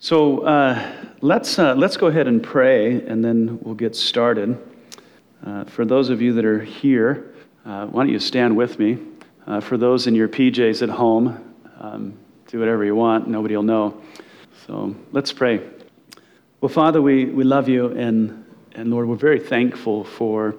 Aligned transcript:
So 0.00 0.42
uh, 0.42 0.92
let's, 1.22 1.58
uh, 1.58 1.74
let's 1.74 1.96
go 1.96 2.06
ahead 2.06 2.28
and 2.28 2.40
pray, 2.40 3.04
and 3.06 3.24
then 3.24 3.58
we'll 3.62 3.74
get 3.74 3.96
started. 3.96 4.56
Uh, 5.44 5.64
for 5.64 5.84
those 5.84 6.08
of 6.08 6.22
you 6.22 6.32
that 6.34 6.44
are 6.44 6.60
here, 6.60 7.34
uh, 7.66 7.86
why 7.86 8.04
don't 8.04 8.12
you 8.12 8.20
stand 8.20 8.56
with 8.56 8.78
me? 8.78 8.98
Uh, 9.48 9.60
for 9.60 9.76
those 9.76 10.06
in 10.06 10.14
your 10.14 10.28
PJs 10.28 10.82
at 10.82 10.88
home, 10.88 11.52
um, 11.80 12.16
do 12.46 12.60
whatever 12.60 12.84
you 12.84 12.94
want, 12.94 13.26
nobody 13.26 13.56
will 13.56 13.64
know. 13.64 14.00
So 14.68 14.94
let's 15.10 15.32
pray. 15.32 15.68
Well, 16.60 16.68
Father, 16.68 17.02
we, 17.02 17.24
we 17.24 17.42
love 17.42 17.68
you, 17.68 17.88
and, 17.88 18.44
and 18.76 18.90
Lord, 18.90 19.08
we're 19.08 19.16
very 19.16 19.40
thankful 19.40 20.04
for, 20.04 20.54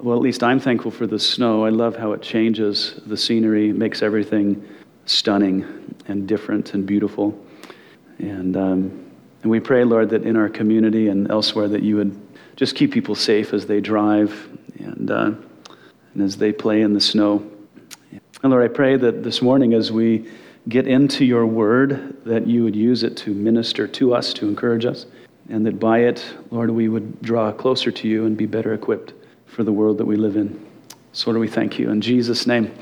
well, 0.00 0.16
at 0.16 0.22
least 0.22 0.42
I'm 0.42 0.58
thankful 0.58 0.90
for 0.90 1.06
the 1.06 1.20
snow. 1.20 1.64
I 1.64 1.68
love 1.68 1.94
how 1.94 2.10
it 2.10 2.22
changes 2.22 3.00
the 3.06 3.16
scenery, 3.16 3.72
makes 3.72 4.02
everything 4.02 4.68
stunning 5.06 5.94
and 6.08 6.26
different 6.26 6.74
and 6.74 6.84
beautiful. 6.84 7.38
And, 8.18 8.56
um, 8.56 9.10
and 9.42 9.50
we 9.50 9.60
pray, 9.60 9.84
Lord, 9.84 10.10
that 10.10 10.24
in 10.24 10.36
our 10.36 10.48
community 10.48 11.08
and 11.08 11.30
elsewhere 11.30 11.68
that 11.68 11.82
you 11.82 11.96
would 11.96 12.20
just 12.56 12.76
keep 12.76 12.92
people 12.92 13.14
safe 13.14 13.52
as 13.52 13.66
they 13.66 13.80
drive 13.80 14.48
and, 14.78 15.10
uh, 15.10 15.32
and 16.14 16.22
as 16.22 16.36
they 16.36 16.52
play 16.52 16.82
in 16.82 16.94
the 16.94 17.00
snow. 17.00 17.44
And 18.42 18.52
Lord, 18.52 18.68
I 18.68 18.72
pray 18.72 18.96
that 18.96 19.22
this 19.22 19.42
morning 19.42 19.74
as 19.74 19.90
we 19.90 20.28
get 20.68 20.86
into 20.86 21.24
your 21.24 21.46
word, 21.46 22.16
that 22.24 22.46
you 22.46 22.64
would 22.64 22.76
use 22.76 23.02
it 23.02 23.16
to 23.18 23.34
minister 23.34 23.86
to 23.86 24.14
us, 24.14 24.32
to 24.34 24.48
encourage 24.48 24.84
us, 24.84 25.06
and 25.48 25.66
that 25.66 25.78
by 25.78 26.00
it, 26.00 26.24
Lord, 26.50 26.70
we 26.70 26.88
would 26.88 27.20
draw 27.20 27.52
closer 27.52 27.90
to 27.90 28.08
you 28.08 28.24
and 28.24 28.36
be 28.36 28.46
better 28.46 28.72
equipped 28.72 29.12
for 29.46 29.62
the 29.62 29.72
world 29.72 29.98
that 29.98 30.06
we 30.06 30.16
live 30.16 30.36
in. 30.36 30.64
So, 31.12 31.30
Lord, 31.30 31.40
we 31.40 31.48
thank 31.48 31.78
you. 31.78 31.90
In 31.90 32.00
Jesus' 32.00 32.46
name, 32.46 32.74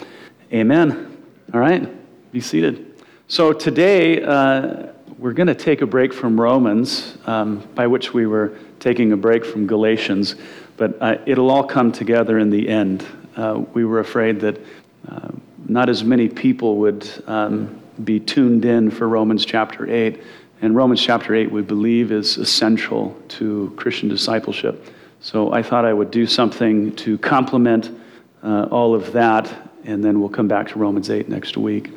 amen. 0.52 1.16
All 1.52 1.60
right, 1.60 1.88
be 2.32 2.40
seated. 2.40 3.00
So 3.26 3.52
today, 3.52 4.22
uh, 4.22 4.92
we're 5.22 5.32
going 5.32 5.46
to 5.46 5.54
take 5.54 5.82
a 5.82 5.86
break 5.86 6.12
from 6.12 6.38
Romans, 6.38 7.16
um, 7.26 7.60
by 7.76 7.86
which 7.86 8.12
we 8.12 8.26
were 8.26 8.58
taking 8.80 9.12
a 9.12 9.16
break 9.16 9.44
from 9.44 9.68
Galatians, 9.68 10.34
but 10.76 11.00
uh, 11.00 11.16
it'll 11.26 11.48
all 11.48 11.62
come 11.62 11.92
together 11.92 12.40
in 12.40 12.50
the 12.50 12.68
end. 12.68 13.06
Uh, 13.36 13.62
we 13.72 13.84
were 13.84 14.00
afraid 14.00 14.40
that 14.40 14.60
uh, 15.08 15.28
not 15.68 15.88
as 15.88 16.02
many 16.02 16.28
people 16.28 16.78
would 16.78 17.08
um, 17.28 17.80
be 18.02 18.18
tuned 18.18 18.64
in 18.64 18.90
for 18.90 19.08
Romans 19.08 19.44
chapter 19.44 19.88
8. 19.88 20.20
And 20.60 20.74
Romans 20.74 21.00
chapter 21.00 21.36
8, 21.36 21.52
we 21.52 21.62
believe, 21.62 22.10
is 22.10 22.36
essential 22.36 23.16
to 23.28 23.72
Christian 23.76 24.08
discipleship. 24.08 24.88
So 25.20 25.52
I 25.52 25.62
thought 25.62 25.84
I 25.84 25.92
would 25.92 26.10
do 26.10 26.26
something 26.26 26.96
to 26.96 27.16
complement 27.18 27.96
uh, 28.42 28.64
all 28.72 28.92
of 28.92 29.12
that, 29.12 29.70
and 29.84 30.04
then 30.04 30.18
we'll 30.18 30.30
come 30.30 30.48
back 30.48 30.66
to 30.70 30.80
Romans 30.80 31.10
8 31.10 31.28
next 31.28 31.56
week. 31.56 31.92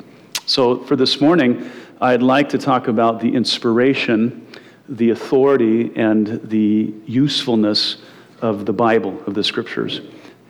So 0.48 0.84
for 0.84 0.94
this 0.94 1.20
morning, 1.20 1.68
I'd 1.98 2.22
like 2.22 2.50
to 2.50 2.58
talk 2.58 2.88
about 2.88 3.20
the 3.20 3.34
inspiration, 3.34 4.46
the 4.86 5.10
authority, 5.10 5.92
and 5.96 6.42
the 6.44 6.92
usefulness 7.06 7.96
of 8.42 8.66
the 8.66 8.72
Bible, 8.74 9.18
of 9.26 9.32
the 9.32 9.42
Scriptures. 9.42 10.02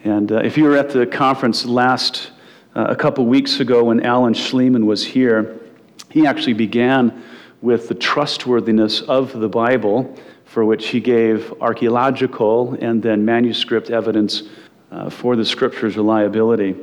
And 0.02 0.32
uh, 0.32 0.38
if 0.38 0.58
you 0.58 0.64
were 0.64 0.76
at 0.76 0.90
the 0.90 1.06
conference 1.06 1.64
last, 1.64 2.32
uh, 2.74 2.86
a 2.88 2.96
couple 2.96 3.26
weeks 3.26 3.60
ago 3.60 3.84
when 3.84 4.04
Alan 4.04 4.34
Shlemon 4.34 4.86
was 4.86 5.06
here, 5.06 5.60
he 6.10 6.26
actually 6.26 6.54
began 6.54 7.22
with 7.62 7.86
the 7.86 7.94
trustworthiness 7.94 9.02
of 9.02 9.32
the 9.32 9.48
Bible, 9.48 10.18
for 10.46 10.64
which 10.64 10.88
he 10.88 10.98
gave 10.98 11.54
archaeological 11.60 12.76
and 12.80 13.00
then 13.00 13.24
manuscript 13.24 13.90
evidence 13.90 14.42
uh, 14.90 15.08
for 15.10 15.36
the 15.36 15.44
Scripture's 15.44 15.96
reliability. 15.96 16.74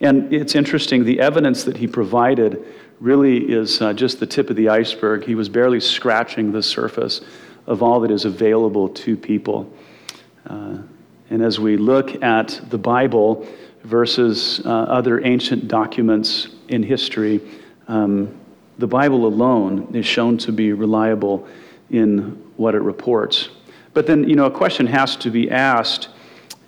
And 0.00 0.32
it's 0.32 0.54
interesting, 0.54 1.04
the 1.04 1.20
evidence 1.20 1.64
that 1.64 1.76
he 1.76 1.86
provided 1.86 2.64
really 3.00 3.38
is 3.52 3.80
uh, 3.80 3.92
just 3.92 4.20
the 4.20 4.26
tip 4.26 4.50
of 4.50 4.56
the 4.56 4.68
iceberg. 4.68 5.24
He 5.24 5.34
was 5.34 5.48
barely 5.48 5.80
scratching 5.80 6.52
the 6.52 6.62
surface 6.62 7.20
of 7.66 7.82
all 7.82 8.00
that 8.00 8.10
is 8.10 8.24
available 8.24 8.88
to 8.88 9.16
people. 9.16 9.72
Uh, 10.46 10.78
and 11.30 11.42
as 11.42 11.58
we 11.58 11.76
look 11.76 12.22
at 12.22 12.60
the 12.70 12.78
Bible 12.78 13.46
versus 13.84 14.60
uh, 14.64 14.70
other 14.70 15.24
ancient 15.24 15.68
documents 15.68 16.48
in 16.68 16.82
history, 16.82 17.40
um, 17.88 18.34
the 18.78 18.86
Bible 18.86 19.26
alone 19.26 19.88
is 19.94 20.06
shown 20.06 20.36
to 20.38 20.52
be 20.52 20.72
reliable 20.72 21.46
in 21.90 22.30
what 22.56 22.74
it 22.74 22.80
reports. 22.80 23.50
But 23.92 24.06
then, 24.06 24.28
you 24.28 24.34
know, 24.34 24.46
a 24.46 24.50
question 24.50 24.86
has 24.86 25.16
to 25.16 25.30
be 25.30 25.50
asked 25.50 26.08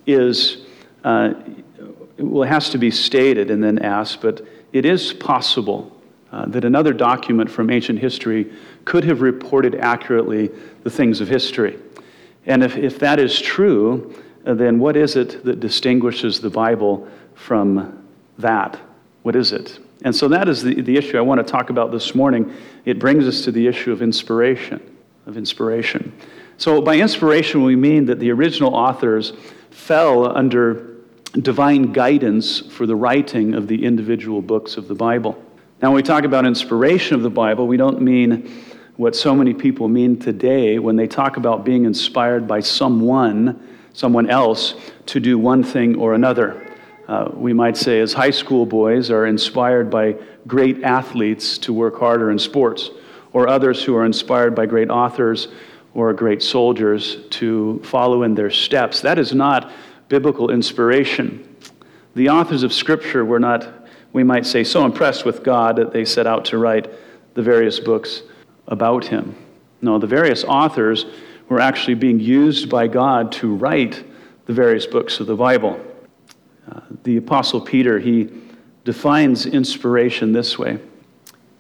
is, 0.07 0.59
uh, 1.05 1.35
well, 2.19 2.45
it 2.45 2.49
has 2.49 2.71
to 2.71 2.79
be 2.79 2.91
stated 2.91 3.51
and 3.51 3.63
then 3.63 3.79
asked, 3.79 4.21
but 4.21 4.47
it 4.73 4.85
is 4.85 5.13
possible 5.13 5.93
uh, 6.33 6.47
that 6.47 6.65
another 6.65 6.93
document 6.93 7.51
from 7.51 7.71
ancient 7.71 7.99
history 7.99 8.53
could 8.85 9.05
have 9.05 9.21
reported 9.21 9.75
accurately 9.77 10.51
the 10.83 10.91
things 10.91 11.21
of 11.21 11.29
history. 11.29 11.79
And 12.47 12.63
if, 12.63 12.77
if 12.77 12.99
that 13.01 13.19
is 13.19 13.41
true, 13.41 14.15
uh, 14.45 14.55
then 14.55 14.79
what 14.79 14.97
is 14.97 15.17
it 15.17 15.45
that 15.45 15.61
distinguishes 15.61 16.41
the 16.41 16.51
Bible 16.51 17.09
from 17.35 18.05
that? 18.39 18.79
What 19.23 19.37
is 19.37 19.53
it? 19.53 19.79
And 20.03 20.15
so 20.15 20.29
that 20.29 20.49
is 20.49 20.63
the, 20.63 20.81
the 20.83 20.97
issue 20.97 21.19
I 21.19 21.23
want 21.23 21.45
to 21.45 21.51
talk 21.51 21.71
about 21.71 21.91
this 21.91 22.15
morning. 22.15 22.53
It 22.85 22.99
brings 22.99 23.27
us 23.27 23.43
to 23.43 23.53
the 23.53 23.67
issue 23.67 23.93
of 23.93 24.03
inspiration. 24.03 24.81
Of 25.27 25.37
inspiration. 25.37 26.13
So, 26.59 26.81
by 26.81 26.97
inspiration, 26.97 27.65
we 27.65 27.77
mean 27.77 28.07
that 28.07 28.19
the 28.19 28.31
original 28.31 28.75
authors 28.75 29.33
fell 29.71 30.37
under 30.37 30.96
divine 31.43 31.93
guidance 31.93 32.61
for 32.61 32.87
the 32.87 32.97
writing 32.97 33.55
of 33.55 33.69
the 33.69 33.85
individual 33.85 34.41
books 34.41 34.77
of 34.77 34.89
the 34.89 34.95
Bible. 34.95 35.43
Now, 35.83 35.91
when 35.91 35.97
we 35.97 36.03
talk 36.03 36.25
about 36.25 36.47
inspiration 36.47 37.15
of 37.15 37.23
the 37.23 37.31
Bible, 37.31 37.67
we 37.67 37.77
don't 37.77 38.01
mean 38.01 38.51
what 38.97 39.15
so 39.15 39.35
many 39.35 39.53
people 39.53 39.89
mean 39.89 40.19
today 40.19 40.79
when 40.79 40.97
they 40.97 41.07
talk 41.07 41.37
about 41.37 41.65
being 41.65 41.85
inspired 41.85 42.49
by 42.49 42.61
someone, 42.61 43.69
someone 43.93 44.31
else, 44.31 44.75
to 45.07 45.21
do 45.21 45.39
one 45.39 45.63
thing 45.63 45.97
or 45.97 46.15
another. 46.15 46.67
Uh, 47.07 47.31
we 47.35 47.53
might 47.53 47.77
say, 47.77 48.01
as 48.01 48.15
high 48.15 48.31
school 48.31 48.65
boys 48.65 49.11
are 49.11 49.27
inspired 49.27 49.91
by 49.91 50.17
great 50.47 50.83
athletes 50.83 51.59
to 51.59 51.73
work 51.73 51.99
harder 51.99 52.31
in 52.31 52.39
sports, 52.39 52.91
or 53.33 53.47
others 53.47 53.85
who 53.85 53.95
are 53.95 54.07
inspired 54.07 54.55
by 54.55 54.65
great 54.65 54.89
authors 54.89 55.49
or 55.93 56.13
great 56.15 56.43
soldiers 56.43 57.19
to 57.29 57.81
follow 57.85 58.23
in 58.23 58.35
their 58.35 58.51
steps. 58.51 59.03
That 59.03 59.19
is 59.19 59.35
not 59.35 59.71
biblical 60.09 60.51
inspiration. 60.51 61.57
The 62.15 62.29
authors 62.31 62.63
of 62.63 62.73
Scripture 62.73 63.25
were 63.25 63.41
not 63.41 63.87
we 64.17 64.25
might 64.25 64.47
say, 64.47 64.65
so 64.65 64.87
impressed 64.87 65.27
with 65.27 65.43
God 65.43 65.77
that 65.77 65.93
they 65.93 66.07
set 66.07 66.27
out 66.27 66.47
to 66.47 66.57
write 66.57 66.91
the 67.35 67.43
various 67.43 67.79
books 67.79 68.23
about 68.67 69.05
him. 69.05 69.37
No, 69.83 69.99
the 69.99 70.07
various 70.07 70.43
authors 70.43 71.05
were 71.51 71.61
actually 71.61 71.97
being 71.97 72.19
used 72.19 72.71
by 72.71 72.87
God 72.87 73.31
to 73.33 73.55
write 73.55 74.05
the 74.47 74.55
various 74.55 74.87
books 74.87 75.21
of 75.21 75.27
the 75.27 75.37
Bible. 75.37 75.79
Uh, 76.67 76.81
the 77.05 77.19
Apostle 77.19 77.61
Peter, 77.61 77.99
he 77.99 78.31
defines 78.85 79.45
inspiration 79.45 80.33
this 80.33 80.59
way. 80.59 80.79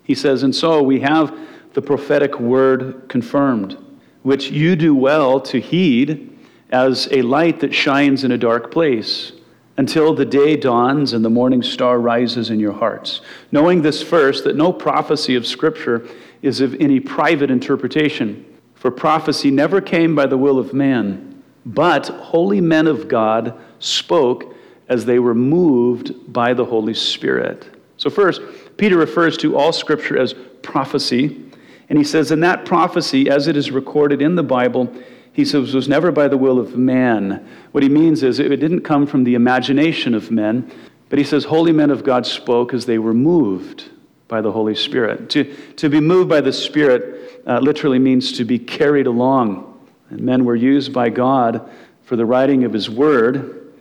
He 0.05 0.15
says, 0.15 0.43
And 0.43 0.55
so 0.55 0.83
we 0.83 1.01
have 1.01 1.39
the 1.75 1.83
prophetic 1.83 2.41
word 2.41 3.07
confirmed, 3.11 3.77
which 4.23 4.51
you 4.51 4.77
do 4.77 4.95
well 4.95 5.43
to 5.43 5.61
heed 5.61 6.36
as 6.71 7.09
a 7.13 7.23
light 7.23 7.61
that 7.61 7.75
shines 7.75 8.25
in 8.25 8.33
a 8.33 8.39
dark 8.39 8.71
place 8.71 9.33
until 9.79 10.15
the 10.15 10.25
day 10.25 10.57
dawns 10.57 11.13
and 11.13 11.25
the 11.25 11.31
morning 11.31 11.63
star 11.63 11.99
rises 11.99 12.51
in 12.51 12.59
your 12.59 12.73
hearts. 12.73 13.21
Knowing 13.53 13.83
this 13.83 14.03
first, 14.03 14.45
that 14.45 14.57
no 14.57 14.73
prophecy 14.73 15.35
of 15.35 15.47
Scripture 15.47 16.07
is 16.43 16.61
of 16.61 16.75
any 16.77 16.99
private 16.99 17.51
interpretation, 17.51 18.45
for 18.75 18.91
prophecy 18.91 19.51
never 19.51 19.81
came 19.81 20.15
by 20.15 20.27
the 20.27 20.39
will 20.39 20.59
of 20.59 20.73
man, 20.73 21.43
but 21.67 22.09
holy 22.09 22.61
men 22.61 22.87
of 22.87 23.09
God 23.09 23.59
spoke 23.79 24.55
as 24.89 25.05
they 25.05 25.19
were 25.19 25.35
moved 25.35 26.33
by 26.33 26.55
the 26.55 26.65
Holy 26.65 26.95
Spirit. 26.95 27.69
So, 27.97 28.09
first, 28.09 28.41
Peter 28.77 28.97
refers 28.97 29.37
to 29.39 29.57
all 29.57 29.73
Scripture 29.73 30.19
as 30.19 30.35
prophecy, 30.63 31.43
and 31.89 31.99
he 31.99 32.05
says, 32.05 32.31
In 32.31 32.41
that 32.41 32.65
prophecy, 32.65 33.29
as 33.29 33.47
it 33.47 33.57
is 33.57 33.71
recorded 33.71 34.23
in 34.23 34.37
the 34.37 34.43
Bible, 34.43 34.93
he 35.37 35.45
says, 35.45 35.75
was 35.75 35.87
never 35.87 36.11
by 36.11 36.29
the 36.29 36.39
will 36.39 36.59
of 36.59 36.79
man. 36.79 37.47
What 37.73 37.83
he 37.83 37.91
means 37.91 38.23
is 38.23 38.39
it 38.39 38.49
didn't 38.49 38.81
come 38.81 39.07
from 39.07 39.23
the 39.25 39.35
imagination 39.35 40.15
of 40.15 40.31
men, 40.31 40.73
but 41.11 41.19
he 41.19 41.27
says, 41.27 41.45
holy 41.45 41.73
men 41.73 41.91
of 41.91 42.03
God 42.03 42.25
spoke 42.25 42.73
as 42.73 42.87
they 42.87 42.97
were 42.97 43.13
moved 43.13 43.91
by 44.29 44.41
the 44.41 44.51
Holy 44.51 44.75
Spirit. 44.75 45.29
To, 45.31 45.45
to 45.75 45.91
be 45.91 46.01
moved 46.01 46.31
by 46.31 46.41
the 46.41 46.55
Spirit 46.55 47.43
uh, 47.47 47.59
literally 47.59 47.99
means 47.99 48.33
to 48.39 48.47
be 48.47 48.59
carried 48.59 49.07
along. 49.07 49.79
And 50.09 50.23
men 50.23 50.47
were 50.47 50.57
used 50.57 50.95
by 50.95 51.11
God 51.11 51.71
for 52.05 52.17
the 52.17 52.25
writing 52.25 52.65
of 52.65 52.73
his 52.73 52.89
word. 52.89 53.75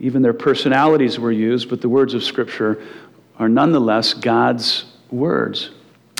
Even 0.00 0.20
their 0.20 0.34
personalities 0.34 1.18
were 1.18 1.32
used, 1.32 1.70
but 1.70 1.80
the 1.80 1.88
words 1.88 2.12
of 2.12 2.22
Scripture 2.22 2.82
are 3.38 3.48
nonetheless 3.48 4.12
God's 4.12 4.84
words. 5.10 5.70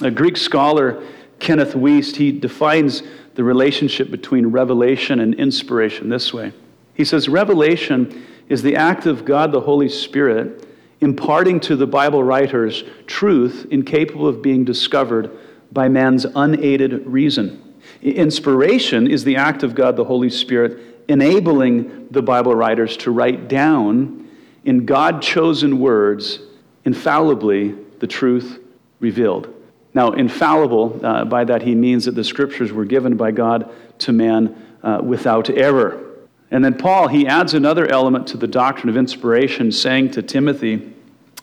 A 0.00 0.10
Greek 0.10 0.38
scholar, 0.38 1.04
Kenneth 1.40 1.74
Wuest, 1.74 2.16
he 2.16 2.30
defines 2.30 3.02
the 3.34 3.42
relationship 3.42 4.10
between 4.10 4.46
revelation 4.46 5.20
and 5.20 5.34
inspiration 5.34 6.08
this 6.08 6.32
way. 6.32 6.52
He 6.94 7.04
says, 7.04 7.28
Revelation 7.28 8.26
is 8.48 8.62
the 8.62 8.76
act 8.76 9.06
of 9.06 9.24
God 9.24 9.52
the 9.52 9.60
Holy 9.60 9.88
Spirit 9.88 10.66
imparting 11.00 11.60
to 11.60 11.76
the 11.76 11.86
Bible 11.86 12.22
writers 12.22 12.84
truth 13.06 13.66
incapable 13.70 14.28
of 14.28 14.42
being 14.42 14.64
discovered 14.64 15.30
by 15.72 15.88
man's 15.88 16.26
unaided 16.26 17.06
reason. 17.06 17.74
Inspiration 18.02 19.06
is 19.06 19.24
the 19.24 19.36
act 19.36 19.62
of 19.62 19.74
God 19.74 19.96
the 19.96 20.04
Holy 20.04 20.30
Spirit 20.30 21.04
enabling 21.08 22.08
the 22.10 22.22
Bible 22.22 22.54
writers 22.54 22.96
to 22.98 23.10
write 23.10 23.48
down 23.48 24.28
in 24.64 24.84
God 24.84 25.22
chosen 25.22 25.78
words, 25.78 26.40
infallibly, 26.84 27.74
the 27.98 28.06
truth 28.06 28.60
revealed. 29.00 29.54
Now, 29.92 30.12
infallible, 30.12 31.00
uh, 31.04 31.24
by 31.24 31.44
that 31.44 31.62
he 31.62 31.74
means 31.74 32.04
that 32.04 32.14
the 32.14 32.24
scriptures 32.24 32.72
were 32.72 32.84
given 32.84 33.16
by 33.16 33.32
God 33.32 33.70
to 33.98 34.12
man 34.12 34.76
uh, 34.82 35.00
without 35.02 35.50
error. 35.50 36.06
And 36.50 36.64
then 36.64 36.76
Paul, 36.76 37.08
he 37.08 37.26
adds 37.26 37.54
another 37.54 37.86
element 37.86 38.26
to 38.28 38.36
the 38.36 38.46
doctrine 38.46 38.88
of 38.88 38.96
inspiration, 38.96 39.70
saying 39.70 40.12
to 40.12 40.22
Timothy, 40.22 40.92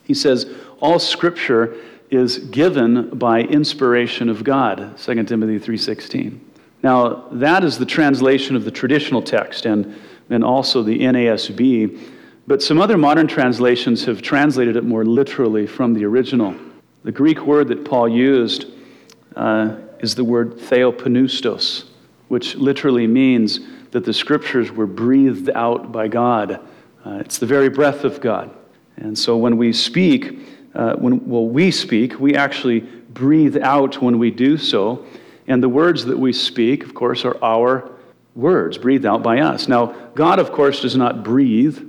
he 0.04 0.14
says, 0.14 0.50
All 0.80 1.00
scripture 1.00 1.76
is 2.10 2.38
given 2.38 3.10
by 3.18 3.42
inspiration 3.42 4.30
of 4.30 4.44
God, 4.44 4.98
2 4.98 5.24
Timothy 5.24 5.60
3.16. 5.60 6.40
Now, 6.84 7.26
that 7.32 7.64
is 7.64 7.78
the 7.78 7.86
translation 7.86 8.56
of 8.56 8.64
the 8.64 8.72
traditional 8.72 9.22
text 9.22 9.66
and, 9.66 9.96
and 10.30 10.44
also 10.44 10.84
the 10.84 11.00
NASB, 11.00 12.00
but 12.46 12.62
some 12.62 12.80
other 12.80 12.98
modern 12.98 13.28
translations 13.28 14.06
have 14.06 14.22
translated 14.22 14.78
it 14.78 14.86
more 14.86 15.04
literally 15.04 15.68
from 15.68 15.94
the 15.94 16.06
original. 16.06 16.56
The 17.04 17.12
Greek 17.12 17.42
word 17.42 17.68
that 17.70 17.86
Paul 17.86 18.10
used 18.10 18.66
uh, 19.36 19.76
is 20.00 20.16
the 20.16 20.24
word 20.24 20.58
theopneustos, 20.58 21.86
which 22.28 22.56
literally 22.56 23.08
means 23.08 23.60
that 23.92 24.04
the 24.04 24.14
scriptures 24.14 24.72
were 24.72 24.88
breathed 24.88 25.50
out 25.52 25.92
by 25.92 26.08
God. 26.08 26.60
Uh, 27.06 27.20
it's 27.20 27.38
the 27.38 27.46
very 27.46 27.70
breath 27.70 28.04
of 28.04 28.20
God. 28.20 28.54
And 28.98 29.18
so 29.18 29.38
when 29.38 29.58
we 29.58 29.72
speak, 29.74 30.40
uh, 30.74 30.96
when 30.96 31.26
well, 31.28 31.46
we 31.46 31.72
speak, 31.72 32.20
we 32.20 32.36
actually 32.36 32.80
breathe 32.80 33.58
out 33.58 34.02
when 34.02 34.20
we 34.20 34.32
do 34.32 34.58
so. 34.58 35.06
And 35.48 35.64
the 35.64 35.70
words 35.70 36.06
that 36.06 36.18
we 36.18 36.34
speak, 36.34 36.84
of 36.84 36.94
course, 36.94 37.24
are 37.24 37.38
our 37.44 37.90
words, 38.36 38.78
breathed 38.78 39.06
out 39.06 39.24
by 39.24 39.40
us. 39.40 39.68
Now, 39.68 39.88
God, 40.14 40.40
of 40.40 40.52
course, 40.52 40.82
does 40.82 40.96
not 40.96 41.24
breathe. 41.24 41.80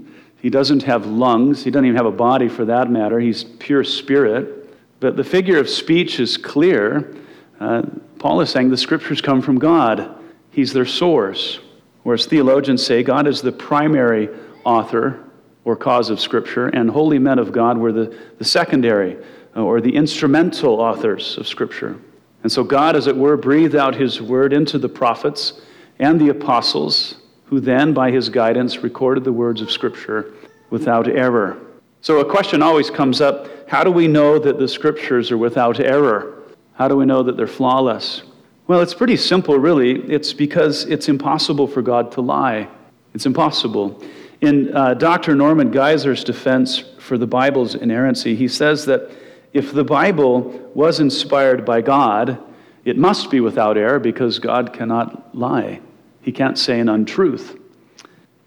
He 0.40 0.50
doesn't 0.50 0.84
have 0.84 1.06
lungs. 1.06 1.64
He 1.64 1.70
doesn't 1.70 1.86
even 1.86 1.96
have 1.96 2.06
a 2.06 2.12
body 2.12 2.48
for 2.48 2.66
that 2.66 2.90
matter. 2.90 3.18
He's 3.18 3.44
pure 3.44 3.84
spirit. 3.84 4.57
But 5.00 5.16
the 5.16 5.24
figure 5.24 5.58
of 5.58 5.68
speech 5.68 6.18
is 6.20 6.36
clear. 6.36 7.14
Uh, 7.60 7.82
Paul 8.18 8.40
is 8.40 8.50
saying 8.50 8.70
the 8.70 8.76
scriptures 8.76 9.20
come 9.20 9.40
from 9.40 9.58
God, 9.58 10.14
He's 10.50 10.72
their 10.72 10.86
source. 10.86 11.60
Whereas 12.02 12.26
theologians 12.26 12.84
say 12.84 13.02
God 13.02 13.26
is 13.26 13.42
the 13.42 13.52
primary 13.52 14.28
author 14.64 15.24
or 15.64 15.76
cause 15.76 16.08
of 16.08 16.18
Scripture, 16.18 16.68
and 16.68 16.88
holy 16.88 17.18
men 17.18 17.38
of 17.38 17.52
God 17.52 17.76
were 17.76 17.92
the, 17.92 18.18
the 18.38 18.44
secondary 18.44 19.18
uh, 19.54 19.62
or 19.62 19.80
the 19.82 19.94
instrumental 19.94 20.80
authors 20.80 21.36
of 21.36 21.46
Scripture. 21.46 21.98
And 22.42 22.50
so 22.50 22.64
God, 22.64 22.96
as 22.96 23.06
it 23.06 23.16
were, 23.16 23.36
breathed 23.36 23.76
out 23.76 23.94
his 23.94 24.22
word 24.22 24.54
into 24.54 24.78
the 24.78 24.88
prophets 24.88 25.60
and 25.98 26.18
the 26.18 26.30
apostles, 26.30 27.16
who 27.44 27.60
then, 27.60 27.92
by 27.92 28.10
his 28.10 28.30
guidance, 28.30 28.78
recorded 28.78 29.24
the 29.24 29.32
words 29.32 29.60
of 29.60 29.70
Scripture 29.70 30.32
without 30.70 31.08
error. 31.08 31.58
So 32.00 32.20
a 32.20 32.24
question 32.24 32.62
always 32.62 32.88
comes 32.88 33.20
up 33.20 33.48
how 33.68 33.84
do 33.84 33.90
we 33.90 34.08
know 34.08 34.38
that 34.38 34.58
the 34.58 34.66
Scriptures 34.66 35.30
are 35.30 35.36
without 35.36 35.78
error? 35.78 36.42
How 36.72 36.88
do 36.88 36.96
we 36.96 37.04
know 37.04 37.22
that 37.22 37.36
they're 37.36 37.46
flawless? 37.46 38.22
Well, 38.66 38.80
it's 38.80 38.94
pretty 38.94 39.16
simple, 39.16 39.58
really. 39.58 40.00
It's 40.10 40.32
because 40.32 40.86
it's 40.86 41.08
impossible 41.08 41.66
for 41.66 41.82
God 41.82 42.10
to 42.12 42.22
lie. 42.22 42.66
It's 43.12 43.26
impossible. 43.26 44.02
In 44.40 44.74
uh, 44.74 44.94
Dr. 44.94 45.34
Norman 45.34 45.70
Geisler's 45.70 46.24
defense 46.24 46.82
for 46.98 47.18
the 47.18 47.26
Bible's 47.26 47.74
inerrancy, 47.74 48.34
he 48.34 48.48
says 48.48 48.86
that 48.86 49.10
if 49.52 49.72
the 49.72 49.84
Bible 49.84 50.70
was 50.74 50.98
inspired 50.98 51.66
by 51.66 51.82
God, 51.82 52.38
it 52.86 52.96
must 52.96 53.30
be 53.30 53.40
without 53.40 53.76
error 53.76 53.98
because 53.98 54.38
God 54.38 54.72
cannot 54.72 55.34
lie. 55.36 55.80
He 56.22 56.32
can't 56.32 56.58
say 56.58 56.80
an 56.80 56.88
untruth. 56.88 57.58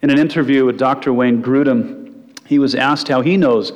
In 0.01 0.09
an 0.09 0.18
interview 0.18 0.65
with 0.65 0.79
Dr. 0.79 1.13
Wayne 1.13 1.44
Grudem, 1.44 2.39
he 2.47 2.57
was 2.57 2.73
asked 2.73 3.07
how 3.07 3.21
he 3.21 3.38
knows 3.38 3.71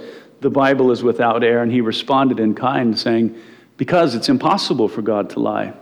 the 0.45 0.51
Bible 0.51 0.92
is 0.92 1.01
without 1.01 1.44
error, 1.44 1.63
and 1.63 1.71
he 1.71 1.81
responded 1.81 2.39
in 2.39 2.53
kind, 2.53 3.00
saying, 3.00 3.36
Because 3.77 4.13
it's 4.13 4.30
impossible 4.30 4.88
for 4.88 5.01
God 5.01 5.31
to 5.31 5.39
lie. 5.39 5.74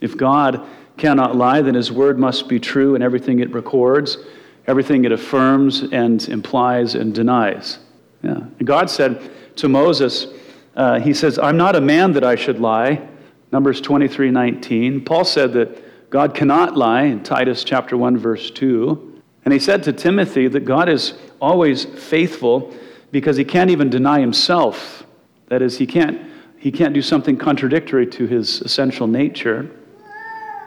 If 0.00 0.16
God 0.16 0.66
cannot 0.96 1.36
lie, 1.36 1.62
then 1.62 1.76
his 1.76 1.92
word 1.92 2.18
must 2.18 2.48
be 2.48 2.58
true 2.58 2.96
in 2.96 3.00
everything 3.00 3.38
it 3.38 3.52
records, 3.52 4.18
everything 4.66 5.04
it 5.04 5.12
affirms 5.12 5.84
and 5.92 6.28
implies 6.28 6.96
and 6.96 7.14
denies. 7.14 7.78
Yeah. 8.24 8.38
And 8.58 8.66
God 8.66 8.90
said 8.90 9.30
to 9.54 9.68
Moses, 9.68 10.26
uh, 10.74 10.98
he 10.98 11.14
says, 11.14 11.38
I'm 11.38 11.56
not 11.56 11.76
a 11.76 11.80
man 11.80 12.10
that 12.14 12.24
I 12.24 12.34
should 12.34 12.58
lie. 12.58 13.06
Numbers 13.52 13.80
23 13.80 14.32
19. 14.32 15.04
Paul 15.04 15.24
said 15.24 15.52
that 15.52 16.10
God 16.10 16.34
cannot 16.34 16.76
lie 16.76 17.02
in 17.02 17.22
Titus 17.22 17.62
chapter 17.62 17.96
1, 17.96 18.18
verse 18.18 18.50
2. 18.50 19.22
And 19.44 19.54
he 19.54 19.60
said 19.60 19.84
to 19.84 19.92
Timothy 19.92 20.48
that 20.48 20.64
God 20.64 20.88
is 20.88 21.14
always 21.40 21.84
faithful 21.84 22.74
because 23.10 23.36
he 23.36 23.44
can't 23.44 23.70
even 23.70 23.90
deny 23.90 24.20
himself. 24.20 25.04
That 25.46 25.62
is, 25.62 25.78
he 25.78 25.86
can't, 25.86 26.20
he 26.58 26.70
can't 26.70 26.94
do 26.94 27.02
something 27.02 27.36
contradictory 27.36 28.06
to 28.08 28.26
his 28.26 28.60
essential 28.62 29.06
nature. 29.06 29.70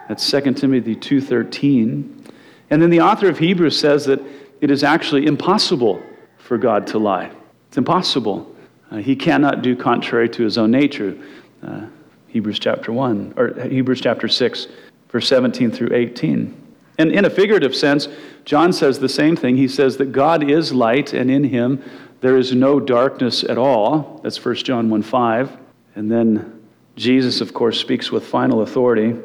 That's 0.08 0.30
2 0.30 0.54
Timothy 0.54 0.96
2:13. 0.96 2.30
And 2.70 2.82
then 2.82 2.90
the 2.90 3.02
author 3.02 3.28
of 3.28 3.38
Hebrews 3.38 3.78
says 3.78 4.06
that 4.06 4.22
it 4.62 4.72
is 4.72 4.84
actually 4.84 5.26
impossible 5.26 6.02
for 6.38 6.58
God 6.58 6.88
to 6.88 7.00
lie. 7.00 7.32
It's 7.68 7.78
impossible. 7.78 8.54
Uh, 8.90 8.98
he 8.98 9.16
cannot 9.16 9.62
do 9.62 9.76
contrary 9.76 10.30
to 10.30 10.44
his 10.44 10.58
own 10.58 10.72
nature. 10.72 11.18
Uh, 11.66 11.86
Hebrews 12.28 12.60
chapter 12.60 12.94
1, 12.94 13.34
or 13.36 13.54
Hebrews 13.68 14.02
chapter 14.02 14.28
6, 14.28 14.68
verse 15.10 15.28
17 15.28 15.72
through 15.72 15.94
18. 15.94 16.58
And 16.98 17.12
in 17.12 17.26
a 17.26 17.30
figurative 17.30 17.76
sense, 17.76 18.08
John 18.46 18.72
says 18.72 19.00
the 19.00 19.10
same 19.10 19.36
thing. 19.36 19.58
He 19.58 19.68
says 19.68 19.98
that 19.98 20.12
God 20.12 20.50
is 20.50 20.74
light, 20.74 21.14
and 21.14 21.30
in 21.30 21.44
him 21.44 21.84
there 22.22 22.38
is 22.38 22.54
no 22.54 22.80
darkness 22.80 23.44
at 23.44 23.58
all. 23.58 24.22
That's 24.24 24.44
1 24.44 24.56
John 24.56 24.90
1 24.90 25.02
5. 25.02 25.58
And 25.96 26.10
then 26.10 26.62
Jesus, 26.96 27.42
of 27.42 27.54
course, 27.54 27.80
speaks 27.80 28.12
with 28.12 28.26
final 28.26 28.62
authority 28.62 29.16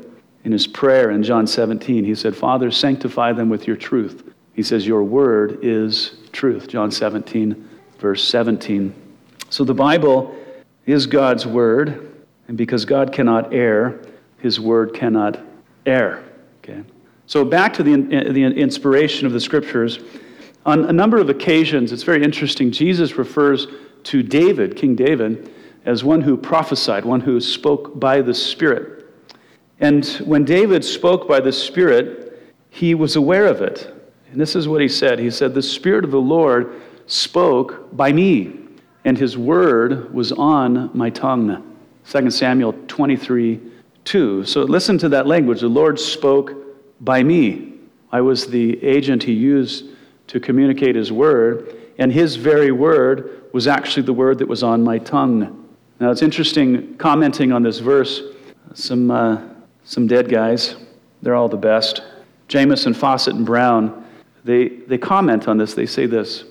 in 0.44 0.52
his 0.52 0.66
prayer 0.66 1.10
in 1.10 1.22
John 1.22 1.46
17. 1.46 2.04
He 2.04 2.14
said, 2.14 2.34
Father, 2.34 2.70
sanctify 2.70 3.32
them 3.32 3.48
with 3.48 3.66
your 3.66 3.76
truth. 3.76 4.32
He 4.54 4.62
says, 4.62 4.86
Your 4.86 5.04
word 5.04 5.58
is 5.62 6.16
truth. 6.32 6.68
John 6.68 6.90
17, 6.90 7.68
verse 7.98 8.24
17. 8.24 8.94
So 9.50 9.62
the 9.62 9.74
Bible 9.74 10.34
is 10.86 11.06
God's 11.06 11.46
word, 11.46 12.14
and 12.48 12.56
because 12.56 12.84
God 12.84 13.12
cannot 13.12 13.52
err, 13.52 14.00
his 14.38 14.58
word 14.58 14.94
cannot 14.94 15.38
err. 15.84 16.24
Okay? 16.62 16.82
So 17.26 17.44
back 17.44 17.74
to 17.74 17.82
the, 17.82 17.94
uh, 17.94 18.32
the 18.32 18.44
inspiration 18.44 19.26
of 19.26 19.32
the 19.32 19.40
scriptures. 19.40 19.98
On 20.66 20.84
a 20.86 20.92
number 20.92 21.18
of 21.18 21.30
occasions, 21.30 21.92
it's 21.92 22.02
very 22.02 22.24
interesting, 22.24 22.72
Jesus 22.72 23.16
refers 23.16 23.68
to 24.02 24.22
David, 24.22 24.76
King 24.76 24.96
David, 24.96 25.50
as 25.84 26.02
one 26.02 26.20
who 26.20 26.36
prophesied, 26.36 27.04
one 27.04 27.20
who 27.20 27.40
spoke 27.40 27.98
by 28.00 28.20
the 28.20 28.34
Spirit. 28.34 29.06
And 29.78 30.04
when 30.24 30.44
David 30.44 30.84
spoke 30.84 31.28
by 31.28 31.38
the 31.38 31.52
Spirit, 31.52 32.54
he 32.68 32.94
was 32.94 33.14
aware 33.14 33.46
of 33.46 33.62
it. 33.62 33.92
And 34.32 34.40
this 34.40 34.56
is 34.56 34.66
what 34.66 34.80
he 34.80 34.88
said 34.88 35.20
He 35.20 35.30
said, 35.30 35.54
The 35.54 35.62
Spirit 35.62 36.04
of 36.04 36.10
the 36.10 36.20
Lord 36.20 36.82
spoke 37.06 37.96
by 37.96 38.12
me 38.12 38.66
and 39.06 39.16
his 39.16 39.38
word 39.38 40.12
was 40.12 40.32
on 40.32 40.90
my 40.92 41.08
tongue. 41.08 41.76
2 42.10 42.28
Samuel 42.28 42.74
23 42.88 43.60
2. 44.04 44.44
So 44.44 44.62
listen 44.62 44.98
to 44.98 45.08
that 45.10 45.28
language. 45.28 45.60
The 45.60 45.68
Lord 45.68 45.98
spoke 45.98 46.52
by 47.00 47.22
me. 47.22 47.74
I 48.10 48.20
was 48.20 48.48
the 48.48 48.82
agent 48.84 49.22
he 49.22 49.32
used 49.32 49.95
to 50.28 50.40
communicate 50.40 50.96
his 50.96 51.12
word, 51.12 51.76
and 51.98 52.12
his 52.12 52.36
very 52.36 52.72
word 52.72 53.44
was 53.52 53.66
actually 53.66 54.02
the 54.02 54.12
word 54.12 54.38
that 54.38 54.48
was 54.48 54.62
on 54.62 54.82
my 54.82 54.98
tongue. 54.98 55.66
Now 55.98 56.10
it's 56.10 56.22
interesting 56.22 56.96
commenting 56.96 57.52
on 57.52 57.62
this 57.62 57.78
verse. 57.78 58.22
Some, 58.74 59.10
uh, 59.10 59.40
some 59.84 60.06
dead 60.06 60.28
guys, 60.28 60.76
they're 61.22 61.34
all 61.34 61.48
the 61.48 61.56
best. 61.56 62.02
Jamieson, 62.48 62.94
Fausset, 62.94 63.34
and 63.34 63.46
Brown, 63.46 64.04
they, 64.44 64.68
they 64.68 64.98
comment 64.98 65.48
on 65.48 65.58
this. 65.58 65.74
They 65.74 65.86
say 65.86 66.06
this. 66.06 66.44